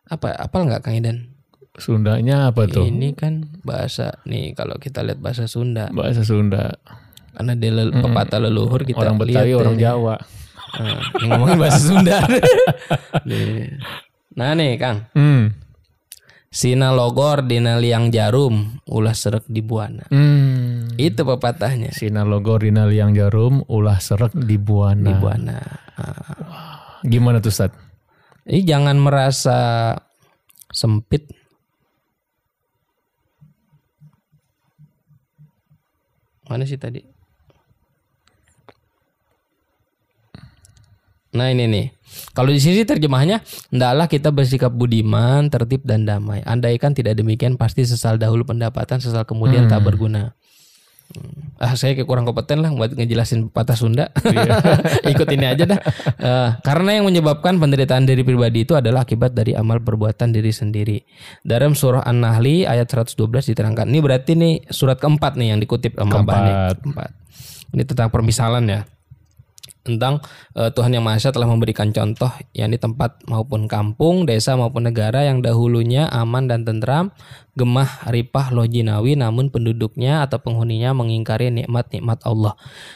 [0.04, 1.33] apa apal nggak Kang Idan?
[1.74, 6.70] Sundanya apa tuh Ini kan bahasa nih kalau kita lihat bahasa Sunda bahasa Sunda
[7.34, 9.84] karena di lel- pepatah leluhur kita orang lihat Betawi orang ini.
[9.84, 10.16] Jawa
[10.74, 12.18] Nah, ngomongin bahasa Sunda.
[13.30, 13.78] Nih.
[14.34, 15.54] Nah nih Kang, hmm
[16.50, 20.06] Sina logor dina liang jarum ulah serek di buana.
[20.10, 20.94] Hmm.
[20.98, 21.90] Itu pepatahnya.
[21.90, 25.02] Sinar logo Rina Liang Jarum ulah serek di buana.
[25.02, 25.58] Di buana.
[25.98, 27.02] Ah.
[27.02, 27.74] Gimana tuh Ustaz?
[28.46, 29.94] Ini jangan merasa
[30.70, 31.34] sempit.
[36.48, 37.04] Mana sih tadi?
[41.34, 41.88] Nah ini nih.
[42.38, 43.42] Kalau di sini terjemahnya,
[43.74, 46.46] hendaklah kita bersikap budiman, tertib dan damai.
[46.46, 50.38] Andaikan tidak demikian, pasti sesal dahulu pendapatan, sesal kemudian tak berguna.
[51.62, 54.10] Ah saya kayak kurang kompeten lah buat ngejelasin pepatah Sunda.
[55.14, 55.80] Ikut ini aja dah.
[56.18, 60.98] Eh, karena yang menyebabkan penderitaan diri pribadi itu adalah akibat dari amal perbuatan diri sendiri.
[61.46, 63.86] Dalam surah An-Nahli ayat 112 diterangkan.
[63.88, 66.54] Ini berarti nih surat keempat nih yang dikutip sama Abah nih.
[66.54, 66.78] Keempat.
[66.82, 67.10] Keempat.
[67.74, 68.82] Ini tentang permisalan ya
[69.84, 70.24] tentang
[70.56, 75.28] eh, Tuhan yang Maha Esa telah memberikan contoh yakni tempat maupun kampung, desa maupun negara
[75.28, 77.12] yang dahulunya aman dan tentram,
[77.54, 82.56] gemah, ripah, lojinawi namun penduduknya atau penghuninya mengingkari nikmat-nikmat Allah.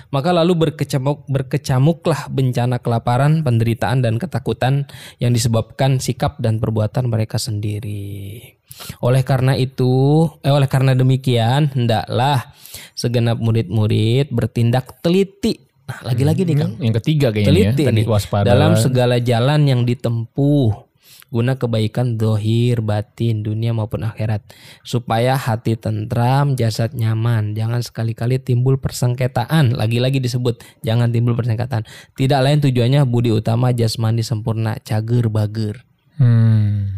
[0.10, 4.88] Maka lalu berkecamuk berkecamuklah bencana kelaparan, penderitaan dan ketakutan
[5.20, 8.56] yang disebabkan sikap dan perbuatan mereka sendiri.
[9.02, 12.54] Oleh karena itu, eh, oleh karena demikian, hendaklah
[12.94, 16.74] segenap murid-murid bertindak teliti Nah, lagi-lagi nih Kang.
[16.84, 17.88] Yang ketiga kayaknya Teliti ya.
[17.88, 18.06] Tadi nih.
[18.12, 18.46] waspada.
[18.52, 20.86] Dalam segala jalan yang ditempuh.
[21.28, 24.48] guna kebaikan dohir, batin, dunia maupun akhirat.
[24.80, 27.52] Supaya hati tentram, jasad nyaman.
[27.52, 29.76] Jangan sekali-kali timbul persengketaan.
[29.76, 31.84] Lagi-lagi disebut, jangan timbul persengketaan.
[32.16, 35.84] Tidak lain tujuannya budi utama jasmani sempurna, cager bager.
[36.16, 36.96] Hmm.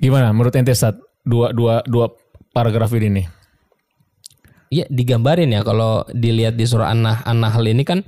[0.00, 0.96] Gimana menurut ente Sat?
[1.20, 2.08] Dua, dua, dua
[2.56, 3.39] paragraf ini nih.
[4.70, 8.06] Iya digambarin ya kalau dilihat di surah An-Nah- An-Nahl ini kan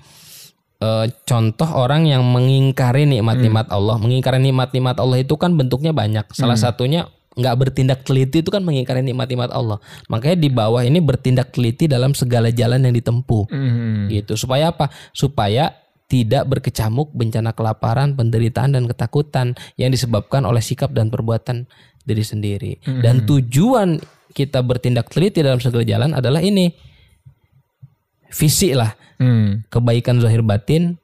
[0.78, 3.98] eh, contoh orang yang mengingkari nikmat-nikmat Allah.
[3.98, 6.30] Mengingkari nikmat-nikmat Allah itu kan bentuknya banyak.
[6.30, 9.82] Salah satunya nggak bertindak teliti itu kan mengingkari nikmat-nikmat Allah.
[10.06, 13.50] Makanya di bawah ini bertindak teliti dalam segala jalan yang ditempuh.
[13.50, 14.06] Hmm.
[14.06, 14.38] Gitu.
[14.38, 14.86] Supaya apa?
[15.10, 15.74] Supaya
[16.06, 21.66] tidak berkecamuk bencana kelaparan, penderitaan dan ketakutan yang disebabkan oleh sikap dan perbuatan
[22.04, 22.72] diri sendiri.
[22.84, 23.96] Dan tujuan
[24.32, 26.72] kita bertindak teliti dalam segala jalan adalah ini.
[28.32, 28.88] Visi lah,
[29.20, 29.60] Hmm.
[29.68, 30.96] kebaikan zahir batin,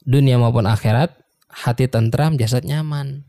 [0.00, 1.10] dunia maupun akhirat,
[1.50, 3.26] hati tentram, jasad nyaman.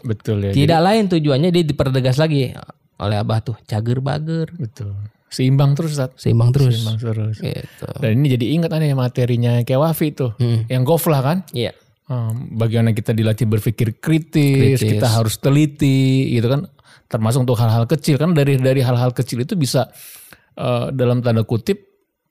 [0.00, 0.52] Betul ya.
[0.54, 2.54] Tidak lain tujuannya dia dipertegas lagi
[2.96, 4.94] oleh Abah tuh, cager bager, Betul.
[5.28, 6.16] Seimbang terus Sat.
[6.16, 6.72] seimbang terus.
[6.72, 7.36] Seimbang terus.
[7.36, 7.84] Gitu.
[8.00, 10.32] Dan ini jadi ingat aneh materinya kayak Wafi tuh.
[10.40, 10.64] Hmm.
[10.64, 11.38] Yang goflah kan?
[11.52, 11.76] Iya.
[12.08, 14.88] Hmm, bagaimana kita dilatih berpikir kritis, Kritis.
[14.88, 16.72] kita harus teliti gitu kan.
[17.08, 19.88] Termasuk untuk hal-hal kecil kan dari dari hal-hal kecil itu bisa
[20.54, 21.80] eh, dalam tanda kutip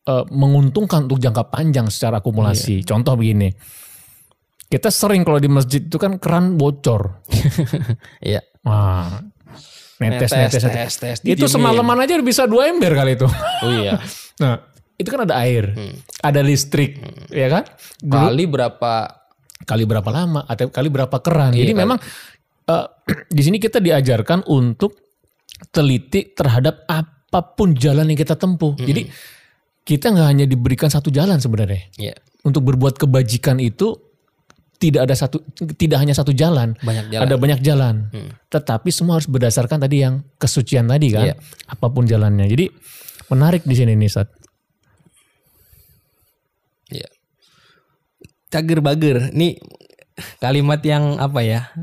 [0.05, 2.85] eh, menguntungkan untuk jangka panjang secara akumulasi.
[2.85, 3.49] Contoh begini.
[4.67, 7.23] Kita sering kalau di masjid itu kan keran bocor.
[8.27, 8.43] Iya.
[8.67, 9.23] Wah.
[9.97, 10.93] Netes, netes, Netes, netes.
[10.93, 13.25] tes, tes, Itu semalaman aja bisa dua ember kali itu.
[13.65, 13.97] Oh iya.
[14.37, 14.61] Nah,
[14.93, 15.73] itu kan ada air,
[16.21, 17.01] ada listrik,
[17.33, 17.65] ya kan?
[17.97, 18.93] Dulu Kali berapa
[19.65, 21.57] kali berapa lama atau kali berapa keran.
[21.57, 21.81] Iya, Jadi kali.
[21.81, 21.97] memang
[22.67, 22.85] eh,
[23.35, 25.07] di sini kita diajarkan untuk
[25.73, 28.77] teliti terhadap apa pun jalan yang kita tempuh.
[28.77, 29.09] Jadi
[29.87, 31.87] kita nggak hanya diberikan satu jalan sebenarnya.
[31.95, 32.13] ya
[32.43, 33.95] Untuk berbuat kebajikan itu
[34.77, 35.41] tidak ada satu
[35.73, 36.77] tidak hanya satu jalan.
[36.85, 37.23] banyak jalan.
[37.25, 37.95] Ada banyak jalan.
[38.51, 41.33] Tetapi semua harus berdasarkan tadi yang kesucian tadi kan.
[41.33, 41.35] Iya.
[41.71, 42.45] Apa pun jalannya.
[42.45, 42.69] Jadi
[43.33, 44.29] menarik di sini nih Sat.
[46.93, 47.09] Iya.
[48.53, 49.33] Cager bager.
[49.33, 49.57] Ini
[50.37, 51.73] kalimat yang apa ya?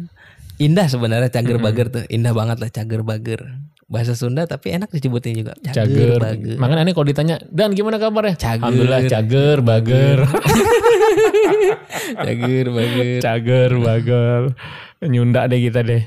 [0.63, 2.05] Indah sebenarnya cager bager tuh.
[2.07, 3.43] Indah banget lah cager bager.
[3.85, 5.53] Bahasa Sunda tapi enak disebutnya juga.
[5.61, 6.23] Cager.
[6.23, 6.57] bager.
[6.57, 8.63] Makanya aneh kalau ditanya, "Dan gimana kabarnya?" Cager.
[8.63, 10.19] Alhamdulillah cager, bager.
[12.27, 13.21] cager bager.
[13.21, 14.43] cager, bager.
[15.05, 16.07] Nyunda deh kita deh.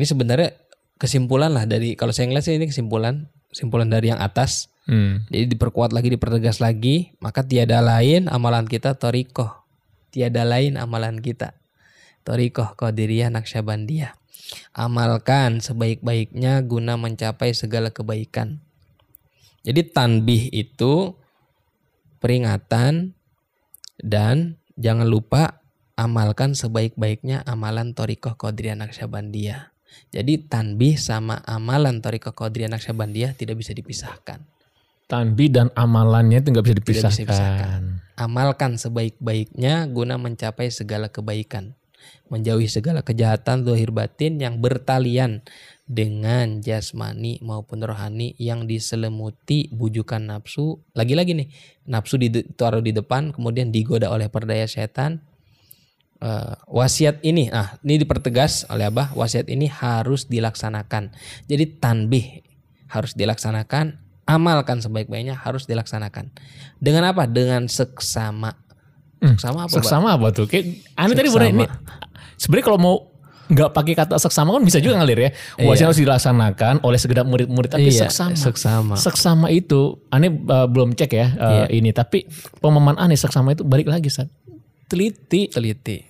[0.00, 0.56] Ini sebenarnya
[0.96, 4.72] kesimpulan lah dari kalau saya ngeliat sih ini kesimpulan kesimpulan dari yang atas.
[4.88, 5.22] Hmm.
[5.30, 9.61] Jadi diperkuat lagi, dipertegas lagi, maka tiada lain amalan kita torikoh.
[10.12, 11.56] Tiada lain amalan kita.
[12.22, 14.12] Torikoh Qadiriyah Naksabandiyah.
[14.76, 18.60] Amalkan sebaik-baiknya guna mencapai segala kebaikan.
[19.64, 21.16] Jadi tanbih itu
[22.20, 23.16] peringatan
[23.96, 25.64] dan jangan lupa
[25.96, 29.72] amalkan sebaik-baiknya amalan Torikoh Qadiriyah Naksabandiyah.
[30.12, 34.44] Jadi tanbih sama amalan Torikoh Qadiriyah Naksabandiyah tidak bisa dipisahkan.
[35.10, 37.20] Tanbih dan amalannya itu nggak bisa Tidak bisa dipisahkan.
[37.20, 37.82] dipisahkan.
[38.16, 41.76] Amalkan sebaik-baiknya guna mencapai segala kebaikan.
[42.32, 45.44] Menjauhi segala kejahatan zahir batin yang bertalian
[45.84, 50.80] dengan jasmani maupun rohani yang diselemuti bujukan nafsu.
[50.96, 51.48] Lagi-lagi nih,
[51.86, 55.20] nafsu ditaruh di depan kemudian digoda oleh perdaya setan.
[56.22, 61.10] Eh, wasiat ini, nah ini dipertegas oleh Abah, wasiat ini harus dilaksanakan.
[61.50, 62.46] Jadi tanbih
[62.86, 66.30] harus dilaksanakan, amalkan sebaik-baiknya harus dilaksanakan.
[66.78, 67.26] Dengan apa?
[67.26, 68.54] Dengan seksama.
[69.22, 69.72] Hmm, Seksama apa?
[69.72, 70.46] Seksama apa tuh?
[70.50, 71.66] Kayak aneh tadi bener ini.
[72.34, 72.96] Sebenarnya kalau mau
[73.42, 75.30] nggak pakai kata seksama kan bisa juga ngalir ya.
[75.62, 78.34] Wasiat harus dilaksanakan oleh segenap murid-murid tapi Iya, seksama.
[78.34, 78.94] seksama.
[78.98, 81.64] Seksama itu aneh uh, belum cek ya uh, Iya.
[81.70, 82.26] ini tapi
[82.58, 84.26] pemahaman aneh seksama itu balik lagi saat
[84.90, 85.52] teliti.
[85.52, 86.02] Teliti.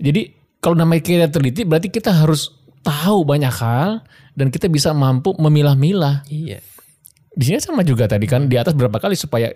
[0.00, 0.22] Jadi
[0.58, 2.48] kalau namanya kita teliti berarti kita harus
[2.80, 4.00] tahu banyak hal
[4.32, 6.24] dan kita bisa mampu memilah-milah.
[6.26, 6.62] Iya.
[7.32, 9.48] Di sini sama juga tadi kan di atas berapa kali supaya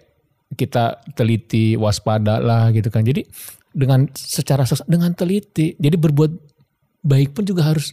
[0.55, 3.05] kita teliti, waspada lah gitu kan.
[3.05, 3.27] Jadi
[3.71, 6.33] dengan secara dengan teliti, jadi berbuat
[7.05, 7.93] baik pun juga harus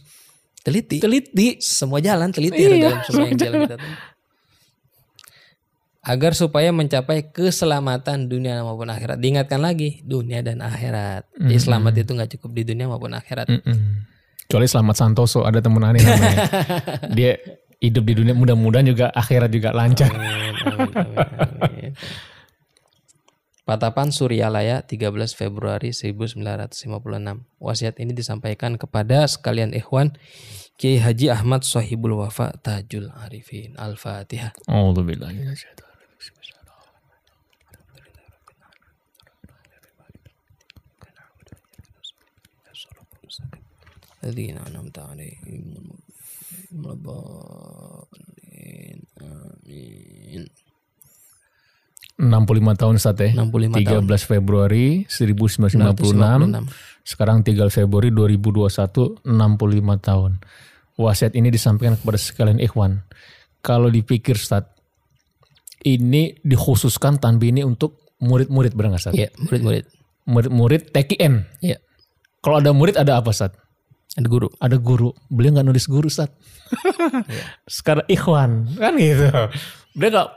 [0.64, 0.96] Teliti.
[0.96, 1.60] teliti.
[1.60, 3.76] Semua jalan teliti Iya, dalam semua yang jalan kita.
[6.04, 9.20] Agar supaya mencapai keselamatan dunia maupun akhirat.
[9.20, 11.28] Diingatkan lagi dunia dan akhirat.
[11.36, 13.48] Jadi selamat itu nggak cukup di dunia maupun akhirat.
[13.48, 14.04] Mm-mm.
[14.44, 16.36] Kecuali Selamat Santoso ada temen aneh namanya.
[17.16, 17.40] Dia
[17.88, 20.12] hidup di dunia mudah-mudahan juga akhirat juga lancar.
[20.12, 21.16] Amin, amin, amin,
[21.60, 21.92] amin.
[23.64, 26.84] Patapan Suryalaya 13 Februari 1956.
[27.56, 30.12] Wasiat ini disampaikan kepada sekalian ikhwan
[30.76, 33.72] Kiai Haji Ahmad Sohibul Wafa Tajul Arifin.
[33.80, 34.52] Al-Fatihah.
[34.68, 35.32] Alhamdulillah.
[44.24, 45.84] الذين أنعمت عليهم
[49.20, 50.44] Amin.
[52.14, 53.30] 65 tahun saat ya.
[53.34, 54.06] 65 13 tahun.
[54.22, 56.70] Februari 1956.
[57.02, 60.32] Sekarang 3 Februari 2021 65 tahun.
[60.94, 63.02] Wasiat ini disampaikan kepada sekalian ikhwan.
[63.58, 64.70] Kalau dipikir Ustaz,
[65.82, 69.18] ini dikhususkan tanbi ini untuk murid-murid benar saat Ustaz?
[69.18, 69.84] Iya, murid-murid.
[70.24, 71.34] Murid-murid TKN.
[71.60, 71.82] Iya.
[72.40, 73.52] Kalau ada murid ada apa Ustaz?
[74.14, 74.48] Ada guru.
[74.62, 75.10] Ada guru.
[75.26, 76.30] Beliau nggak nulis guru Ustaz.
[77.04, 77.44] Iya.
[77.70, 78.66] Sekarang ikhwan.
[78.74, 79.28] Kan gitu.
[79.94, 80.30] Beliau nggak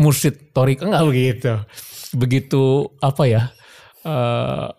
[0.00, 1.52] mursyid torik enggak begitu.
[2.16, 2.62] Begitu
[3.04, 3.42] apa ya?
[4.00, 4.72] Uh,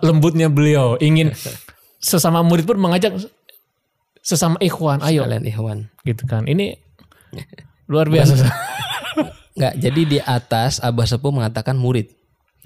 [0.00, 1.36] lembutnya beliau ingin
[2.00, 3.20] sesama murid pun mengajak
[4.24, 5.28] sesama ikhwan, ayo.
[5.28, 5.78] Kalian ikhwan.
[6.08, 6.48] Gitu kan.
[6.48, 6.80] Ini
[7.92, 8.40] luar biasa.
[9.56, 12.15] Enggak, jadi di atas Abah Sepuh mengatakan murid.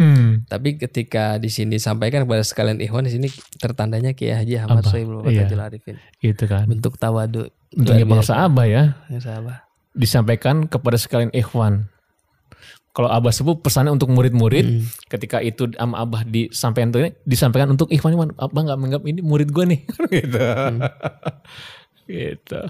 [0.00, 0.48] Hmm.
[0.48, 3.28] Tapi ketika di sini sampaikan kepada sekalian ikhwan di sini
[3.60, 5.44] tertandanya Kiai Haji Ahmad Soebul iya.
[5.44, 6.00] Arifin.
[6.24, 6.64] Gitu kan.
[6.64, 7.52] Bentuk tawadu.
[7.76, 8.96] Bentuknya bangsa Abah ya.
[9.12, 11.90] Bangsa Abah disampaikan kepada sekalian ikhwan.
[12.90, 14.84] Kalau Abah sebut pesannya untuk murid-murid, hmm.
[15.06, 19.54] ketika itu sama Abah disampaikan ini, disampaikan untuk ikhwan, ikhwan Abah nggak menganggap ini murid
[19.54, 19.80] gue nih,
[20.18, 20.38] gitu.
[20.42, 20.78] Hmm.
[22.10, 22.60] gitu.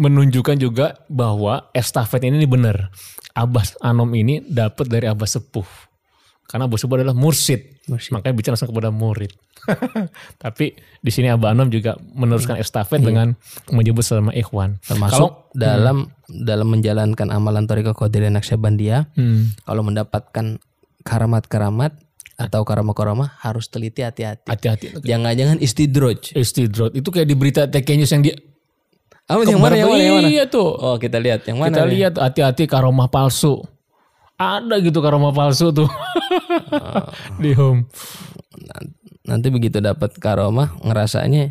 [0.00, 2.88] Menunjukkan juga bahwa estafet ini benar.
[3.36, 5.68] Abah Anom ini dapat dari Abah Sepuh.
[6.48, 7.84] Karena Abah Sepuh adalah mursid.
[7.84, 8.16] mursid.
[8.16, 9.28] Makanya bicara langsung kepada murid.
[10.42, 10.72] Tapi
[11.04, 13.06] di sini Abah Anom juga meneruskan estafet hmm.
[13.06, 13.28] dengan
[13.68, 14.80] menyebut sama ikhwan.
[14.88, 16.42] Termasuk kalau, dalam hmm.
[16.48, 19.68] dalam menjalankan amalan Toriko Qadiriyah Naqsyabandiyah, hmm.
[19.68, 20.56] kalau mendapatkan
[21.04, 21.92] karamat-karamat
[22.36, 24.48] atau karama-karama harus teliti hati-hati.
[24.48, 25.00] Hati-hati.
[25.04, 26.36] Jangan-jangan istidroj.
[26.36, 28.36] Istidroj itu kayak di berita TK News yang dia
[29.26, 30.28] Oh, yang mana, yang mana, yang mana?
[30.30, 30.70] Iya tuh.
[30.78, 31.74] Oh, kita lihat yang mana?
[31.74, 31.92] Kita nih?
[31.98, 33.58] lihat hati-hati karomah palsu.
[34.38, 35.90] Ada gitu karomah palsu tuh.
[35.90, 37.06] Oh.
[37.42, 37.86] di home
[39.26, 41.50] nanti begitu dapat karomah ngerasanya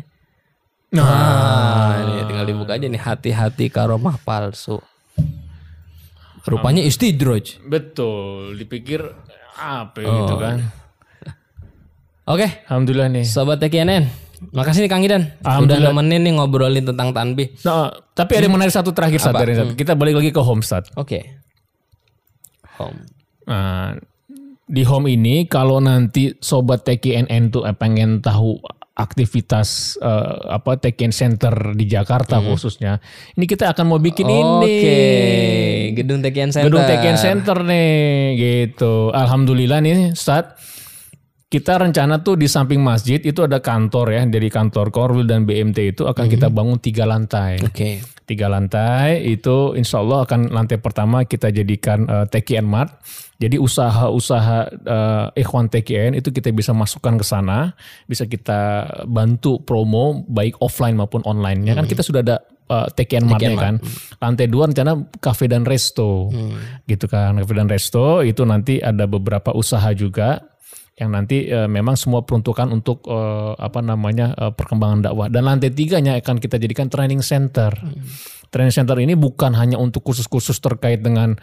[0.96, 4.80] nah, nah ini tinggal dibuka aja nih hati-hati karomah palsu
[6.46, 9.04] rupanya istidroj betul dipikir
[9.60, 10.12] apa oh.
[10.24, 10.56] gitu kan
[12.32, 12.64] oke okay.
[12.70, 17.90] alhamdulillah nih sobat TKNN Makasih nih Kang Idan Sudah nemenin nih ngobrolin tentang tanbih nah,
[18.14, 19.74] Tapi ada yang menarik satu terakhir saat dari hmm.
[19.74, 21.22] Kita balik lagi ke Homestad Oke okay.
[22.78, 23.00] Home
[23.46, 23.96] nah,
[24.66, 28.58] di home ini kalau nanti sobat TKNN tuh eh, pengen tahu
[28.96, 32.46] aktivitas uh, apa TKN Center di Jakarta hmm.
[32.48, 32.96] khususnya.
[33.36, 34.72] Ini kita akan mau bikin Oke, ini.
[34.80, 35.00] Oke,
[36.00, 36.66] gedung TKN Center.
[36.72, 37.92] Gedung TKN Center nih
[38.40, 39.12] gitu.
[39.12, 40.56] Alhamdulillah nih Ustaz
[41.56, 45.96] kita rencana tuh di samping masjid itu ada kantor ya dari kantor Korwil dan BMT
[45.96, 46.34] itu akan mm -hmm.
[46.36, 47.56] kita bangun tiga lantai.
[47.64, 47.72] Oke.
[47.72, 47.94] Okay.
[48.28, 52.92] Tiga lantai itu insya Allah akan lantai pertama kita jadikan uh, eh, TKN Mart.
[53.40, 57.72] Jadi usaha-usaha uh, Ikhwan TKN itu kita bisa masukkan ke sana,
[58.04, 61.64] bisa kita bantu promo baik offline maupun online.
[61.64, 61.92] Ya kan -hmm.
[61.96, 62.36] kita sudah ada
[62.68, 63.74] uh, TKN Mart kan.
[64.20, 64.92] Lantai dua rencana
[65.22, 66.84] kafe dan resto, hmm.
[66.90, 67.38] gitu kan.
[67.38, 70.55] Kafe dan resto itu nanti ada beberapa usaha juga
[70.96, 75.68] yang nanti uh, memang semua peruntukan untuk uh, apa namanya uh, perkembangan dakwah dan lantai
[75.68, 77.68] tiganya akan kita jadikan training center.
[77.76, 78.00] Hmm.
[78.48, 81.36] Training center ini bukan hanya untuk khusus-khusus terkait dengan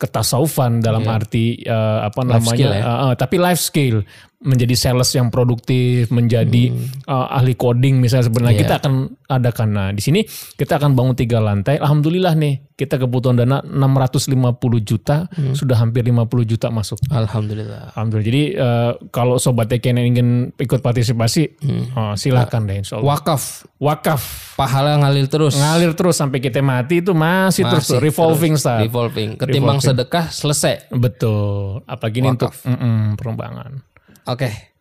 [0.00, 1.16] ketasawufan dalam yeah.
[1.18, 2.82] arti uh, apa life namanya skill, ya?
[2.86, 3.96] uh, uh, tapi life skill
[4.40, 7.04] menjadi sales yang produktif menjadi hmm.
[7.04, 8.62] uh, ahli coding misalnya sebenarnya yeah.
[8.64, 8.94] kita akan
[9.28, 9.68] adakan.
[9.68, 10.24] Nah di sini
[10.56, 11.76] kita akan bangun tiga lantai.
[11.76, 14.32] Alhamdulillah nih kita kebutuhan dana 650
[14.80, 15.52] juta hmm.
[15.52, 16.96] sudah hampir 50 juta masuk.
[17.12, 17.92] Alhamdulillah.
[17.92, 18.28] Alhamdulillah.
[18.32, 21.84] Jadi uh, kalau sobat TKN ingin ikut partisipasi hmm.
[21.92, 23.68] uh, silakan deh insyaallah wakaf.
[23.76, 24.56] Wakaf.
[24.56, 25.52] Pahala ngalir terus.
[25.60, 29.36] Ngalir terus sampai kita mati itu masih, masih terus revolving terus, revolving.
[29.36, 30.00] Ketimbang revolving.
[30.00, 30.88] sedekah selesai.
[30.96, 31.84] Betul.
[31.84, 33.89] Apalagi ini untuk mm -mm, perkembangan
[34.26, 34.72] Oke.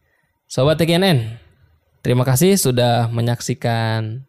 [0.49, 1.37] Sobat TKNN,
[2.01, 4.25] terima kasih sudah menyaksikan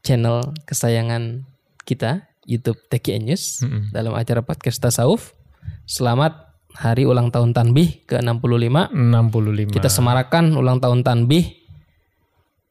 [0.00, 1.44] channel kesayangan
[1.84, 3.82] kita YouTube TKN News mm -hmm.
[3.92, 5.36] dalam acara podcast Tasawuf.
[5.84, 8.88] Selamat hari ulang tahun Tanbih ke-65.
[8.94, 9.76] 65.
[9.76, 11.60] Kita semarakan ulang tahun Tanbih.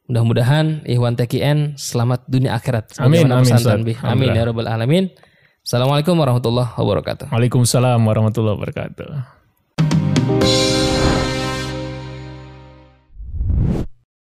[0.07, 2.95] Mudah-mudahan Ikhwan TKN selamat dunia akhirat.
[2.97, 3.99] Amin, amin, Tanbih.
[4.01, 5.11] Amin ya rabbal alamin.
[5.67, 7.27] Assalamualaikum warahmatullahi wabarakatuh.
[7.27, 9.37] Waalaikumsalam warahmatullahi wabarakatuh.